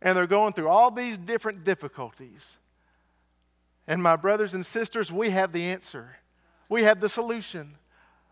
and 0.00 0.16
they're 0.16 0.26
going 0.26 0.54
through 0.54 0.68
all 0.68 0.90
these 0.90 1.18
different 1.18 1.64
difficulties. 1.64 2.56
And 3.86 4.02
my 4.02 4.16
brothers 4.16 4.54
and 4.54 4.66
sisters, 4.66 5.12
we 5.12 5.30
have 5.30 5.52
the 5.52 5.64
answer. 5.64 6.16
We 6.68 6.82
have 6.82 7.00
the 7.00 7.08
solution. 7.08 7.76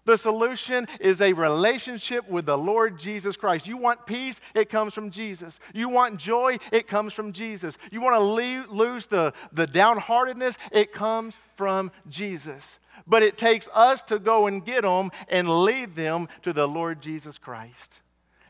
The 0.05 0.19
solution 0.19 0.87
is 1.01 1.21
a 1.21 1.33
relationship 1.33 2.29
with 2.29 2.47
the 2.47 2.59
Lord 2.59 2.99
Jesus 2.99 3.37
Christ. 3.37 3.67
You 3.67 3.79
want 3.79 4.07
peace? 4.07 4.41
It 4.55 4.69
comes 4.69 4.93
from 4.93 5.11
Jesus. 5.11 5.59
You 5.73 5.89
want 5.89 6.19
joy? 6.19 6.59
It 6.73 6.87
comes 6.87 7.15
from 7.15 7.33
Jesus. 7.33 7.79
You 7.91 8.03
want 8.03 8.17
to 8.17 8.73
lose 8.75 9.07
the, 9.07 9.33
the 9.53 9.67
downheartedness? 9.67 10.57
It 10.73 10.93
comes 10.93 11.39
from 11.57 11.91
Jesus. 12.11 12.79
But 13.07 13.23
it 13.23 13.39
takes 13.39 13.69
us 13.73 14.03
to 14.05 14.19
go 14.19 14.47
and 14.47 14.65
get 14.65 14.83
them 14.83 15.11
and 15.29 15.49
lead 15.49 15.97
them 15.97 16.29
to 16.43 16.53
the 16.53 16.69
Lord 16.69 17.01
Jesus 17.01 17.39
Christ. 17.39 18.01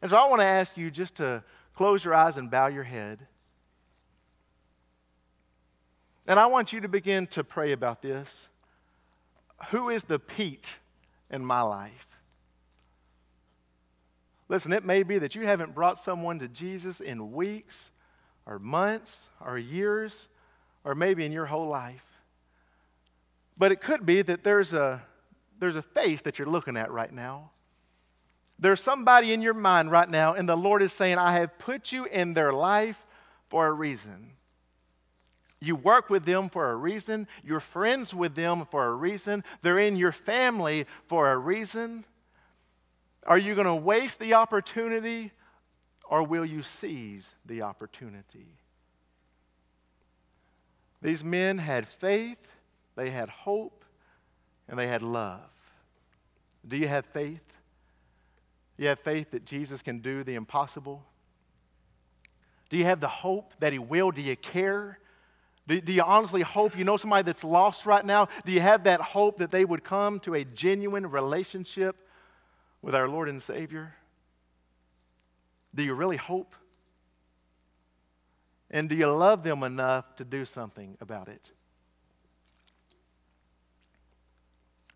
And 0.03 0.11
so 0.11 0.17
I 0.17 0.29
want 0.29 0.41
to 0.41 0.47
ask 0.47 0.77
you 0.77 0.91
just 0.91 1.15
to 1.17 1.45
close 1.75 2.05
your 2.05 2.15
eyes 2.15 2.37
and 2.37 2.51
bow 2.51 2.67
your 2.67 2.83
head. 2.83 3.21
And 6.27 6.41
I 6.41 6.47
want 6.47 6.73
you 6.73 6.81
to 6.81 6.89
begin 6.89 7.27
to 7.29 7.45
pray 7.45 7.73
about 7.73 8.03
this. 8.03 8.49
Who 9.71 9.91
is 9.91 10.05
the 10.05 10.19
Pete 10.19 10.69
in 11.31 11.45
my 11.45 11.63
life? 11.63 12.07
Listen, 14.49 14.73
it 14.73 14.85
may 14.85 15.03
be 15.03 15.19
that 15.19 15.35
you 15.35 15.47
haven't 15.47 15.75
brought 15.75 15.99
someone 15.99 16.39
to 16.39 16.49
Jesus 16.49 17.01
in 17.01 17.33
weeks 17.33 17.91
or 18.47 18.59
months 18.59 19.29
or 19.41 19.59
years 19.59 20.29
or 20.85 20.95
maybe 20.95 21.25
in 21.25 21.33
your 21.33 21.47
whole 21.47 21.69
life. 21.69 22.05
But 23.57 23.73
it 23.73 23.81
could 23.81 24.05
be 24.05 24.23
that 24.23 24.45
there's 24.45 24.73
a, 24.73 25.03
there's 25.59 25.77
a 25.77 25.83
face 25.83 26.21
that 26.23 26.39
you're 26.39 26.49
looking 26.49 26.77
at 26.77 26.91
right 26.91 27.13
now. 27.13 27.51
There's 28.59 28.81
somebody 28.81 29.33
in 29.33 29.43
your 29.43 29.55
mind 29.55 29.91
right 29.91 30.09
now, 30.09 30.35
and 30.35 30.49
the 30.49 30.57
Lord 30.57 30.83
is 30.83 30.93
saying, 30.93 31.19
I 31.19 31.33
have 31.39 31.59
put 31.59 31.91
you 31.91 32.05
in 32.05 32.35
their 32.35 32.53
life 32.53 32.99
for 33.49 33.67
a 33.67 33.73
reason. 33.73 34.34
You 35.65 35.77
work 35.77 36.11
with 36.11 36.25
them 36.25 36.49
for 36.49 36.71
a 36.71 36.77
reason. 36.77 37.27
You're 37.43 37.61
friends 37.61 38.13
with 38.15 38.35
them 38.35 38.67
for 38.71 38.87
a 38.87 38.93
reason. 38.93 39.43
They're 39.63 39.79
in 39.79 39.97
your 39.97 40.13
family 40.13 40.87
for 41.07 41.33
a 41.33 41.37
reason. 41.37 42.05
Are 43.27 43.39
you 43.39 43.55
going 43.55 43.67
to 43.67 43.75
waste 43.75 44.19
the 44.19 44.35
opportunity 44.35 45.33
or 46.09 46.23
will 46.23 46.45
you 46.45 46.63
seize 46.63 47.35
the 47.47 47.63
opportunity? 47.63 48.59
These 51.01 51.25
men 51.25 51.59
had 51.59 51.89
faith, 51.89 52.39
they 52.97 53.11
had 53.11 53.29
hope, 53.29 53.85
and 54.69 54.79
they 54.79 54.87
had 54.87 55.03
love. 55.03 55.41
Do 56.67 56.77
you 56.77 56.89
have 56.89 57.05
faith? 57.07 57.43
Do 58.77 58.83
you 58.83 58.89
have 58.89 59.01
faith 59.01 59.31
that 59.33 59.45
Jesus 59.45 59.83
can 59.83 59.99
do 60.01 60.25
the 60.25 60.35
impossible? 60.35 61.05
Do 62.71 62.77
you 62.77 62.85
have 62.85 63.01
the 63.01 63.09
hope 63.09 63.53
that 63.61 63.73
He 63.73 63.79
will? 63.79 64.11
Do 64.11 64.23
you 64.23 64.37
care? 64.37 64.99
Do, 65.67 65.81
do, 65.81 65.93
you 65.93 66.03
honestly 66.03 66.43
hope 66.43 66.77
you 66.77 66.85
know 66.85 66.97
somebody 66.97 67.23
that's 67.23 67.43
lost 67.43 67.87
right 67.87 68.05
now? 68.05 68.29
Do 68.45 68.53
you 68.53 68.61
have 68.61 68.85
that 68.85 69.01
hope 69.01 69.39
that 69.39 69.51
they 69.51 69.65
would 69.65 69.83
come 69.83 70.21
to 70.21 70.35
a 70.35 70.45
genuine 70.45 71.11
relationship 71.11 71.97
with 72.83 72.95
our 72.95 73.09
Lord 73.09 73.31
and 73.31 73.43
Savior? 73.43 73.95
Do 75.75 75.83
you 75.83 75.95
really 75.95 76.19
hope? 76.19 76.55
And 78.71 78.89
do 78.89 78.95
you 78.95 79.11
love 79.11 79.43
them 79.43 79.63
enough 79.63 80.17
to 80.17 80.25
do 80.25 80.45
something 80.45 80.99
about 81.01 81.29
it? 81.29 81.51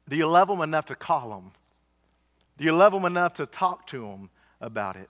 Do 0.09 0.17
you 0.17 0.27
love 0.27 0.49
them 0.49 0.61
enough 0.61 0.87
to 0.87 0.95
call 0.95 1.31
them? 1.31 1.53
Do 2.59 2.65
you 2.65 2.73
love 2.73 2.93
them 2.93 3.05
enough 3.05 3.35
to 3.35 3.47
talk 3.47 3.87
to 3.89 4.01
them 4.01 4.31
about 4.61 4.97
it? 4.97 5.09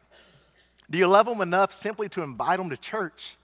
Do 0.90 0.99
you 0.99 1.07
love 1.07 1.27
them 1.27 1.40
enough 1.40 1.73
simply 1.73 2.09
to 2.11 2.23
invite 2.23 2.59
them 2.59 2.71
to 2.71 2.77
church? 2.77 3.37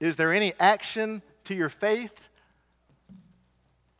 Is 0.00 0.16
there 0.16 0.32
any 0.32 0.54
action 0.58 1.22
to 1.44 1.54
your 1.54 1.68
faith? 1.68 2.18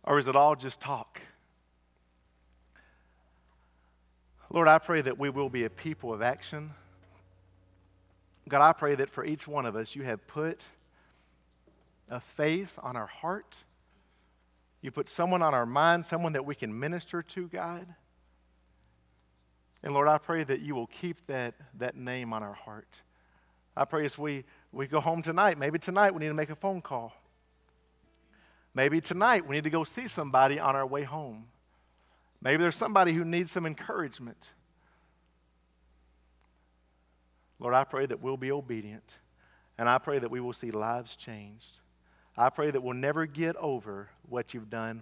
Or 0.03 0.19
is 0.19 0.27
it 0.27 0.35
all 0.35 0.57
just 0.57 0.81
talk? 0.81 1.21
Lord, 4.53 4.67
I 4.67 4.79
pray 4.79 5.03
that 5.03 5.19
we 5.19 5.31
will 5.31 5.51
be 5.51 5.65
a 5.65 5.71
people 5.71 6.13
of 6.13 6.23
action. 6.23 6.73
God, 8.49 8.67
I 8.67 8.73
pray 8.73 8.97
that 8.97 9.11
for 9.11 9.25
each 9.25 9.47
one 9.47 9.67
of 9.67 9.77
us, 9.77 9.95
you 9.95 10.03
have 10.03 10.27
put 10.27 10.63
a 12.09 12.19
face 12.19 12.77
on 12.83 12.97
our 12.97 13.07
heart 13.07 13.55
you 14.83 14.91
put 14.91 15.11
someone 15.11 15.43
on 15.43 15.55
our 15.55 15.67
mind, 15.67 16.07
someone 16.07 16.33
that 16.33 16.47
we 16.47 16.55
can 16.55 16.79
minister 16.79 17.23
to, 17.23 17.49
God. 17.49 17.87
And 19.83 19.93
Lord, 19.93 20.09
I 20.09 20.19
pray 20.19 20.45
that 20.45 20.61
you 20.61 20.75
will 20.75 20.87
keep 20.87 21.27
that, 21.27 21.55
that 21.79 21.97
name 21.97 22.33
on 22.33 22.43
our 22.43 22.55
heart. 22.55 22.89
I 23.77 23.85
pray 23.85 24.05
as 24.05 24.17
we, 24.17 24.45
we 24.73 24.87
go 24.87 25.01
home 25.01 25.23
tonight, 25.23 25.59
maybe 25.59 25.79
tonight 25.79 26.15
we 26.15 26.21
need 26.21 26.29
to 26.29 26.35
make 26.35 26.51
a 26.51 26.57
phone 26.57 26.81
call. 26.81 27.13
Maybe 28.75 29.01
tonight 29.01 29.47
we 29.47 29.57
need 29.57 29.65
to 29.65 29.71
go 29.71 29.85
see 29.85 30.07
somebody 30.07 30.59
on 30.59 30.77
our 30.77 30.87
way 30.87 31.03
home. 31.03 31.47
Maybe 32.41 32.63
there's 32.63 32.77
somebody 32.77 33.13
who 33.13 33.25
needs 33.25 33.51
some 33.51 33.67
encouragement. 33.67 34.53
Lord, 37.59 37.75
I 37.75 37.85
pray 37.85 38.07
that 38.07 38.23
we'll 38.23 38.37
be 38.37 38.51
obedient. 38.51 39.19
And 39.77 39.89
I 39.89 39.99
pray 39.99 40.19
that 40.19 40.31
we 40.31 40.41
will 40.41 40.53
see 40.53 40.71
lives 40.71 41.17
changed. 41.17 41.79
I 42.37 42.51
pray 42.51 42.71
that 42.71 42.83
we'll 42.83 42.95
never 42.95 43.27
get 43.27 43.57
over 43.57 44.09
what 44.29 44.55
you've 44.55 44.71
done 44.71 44.99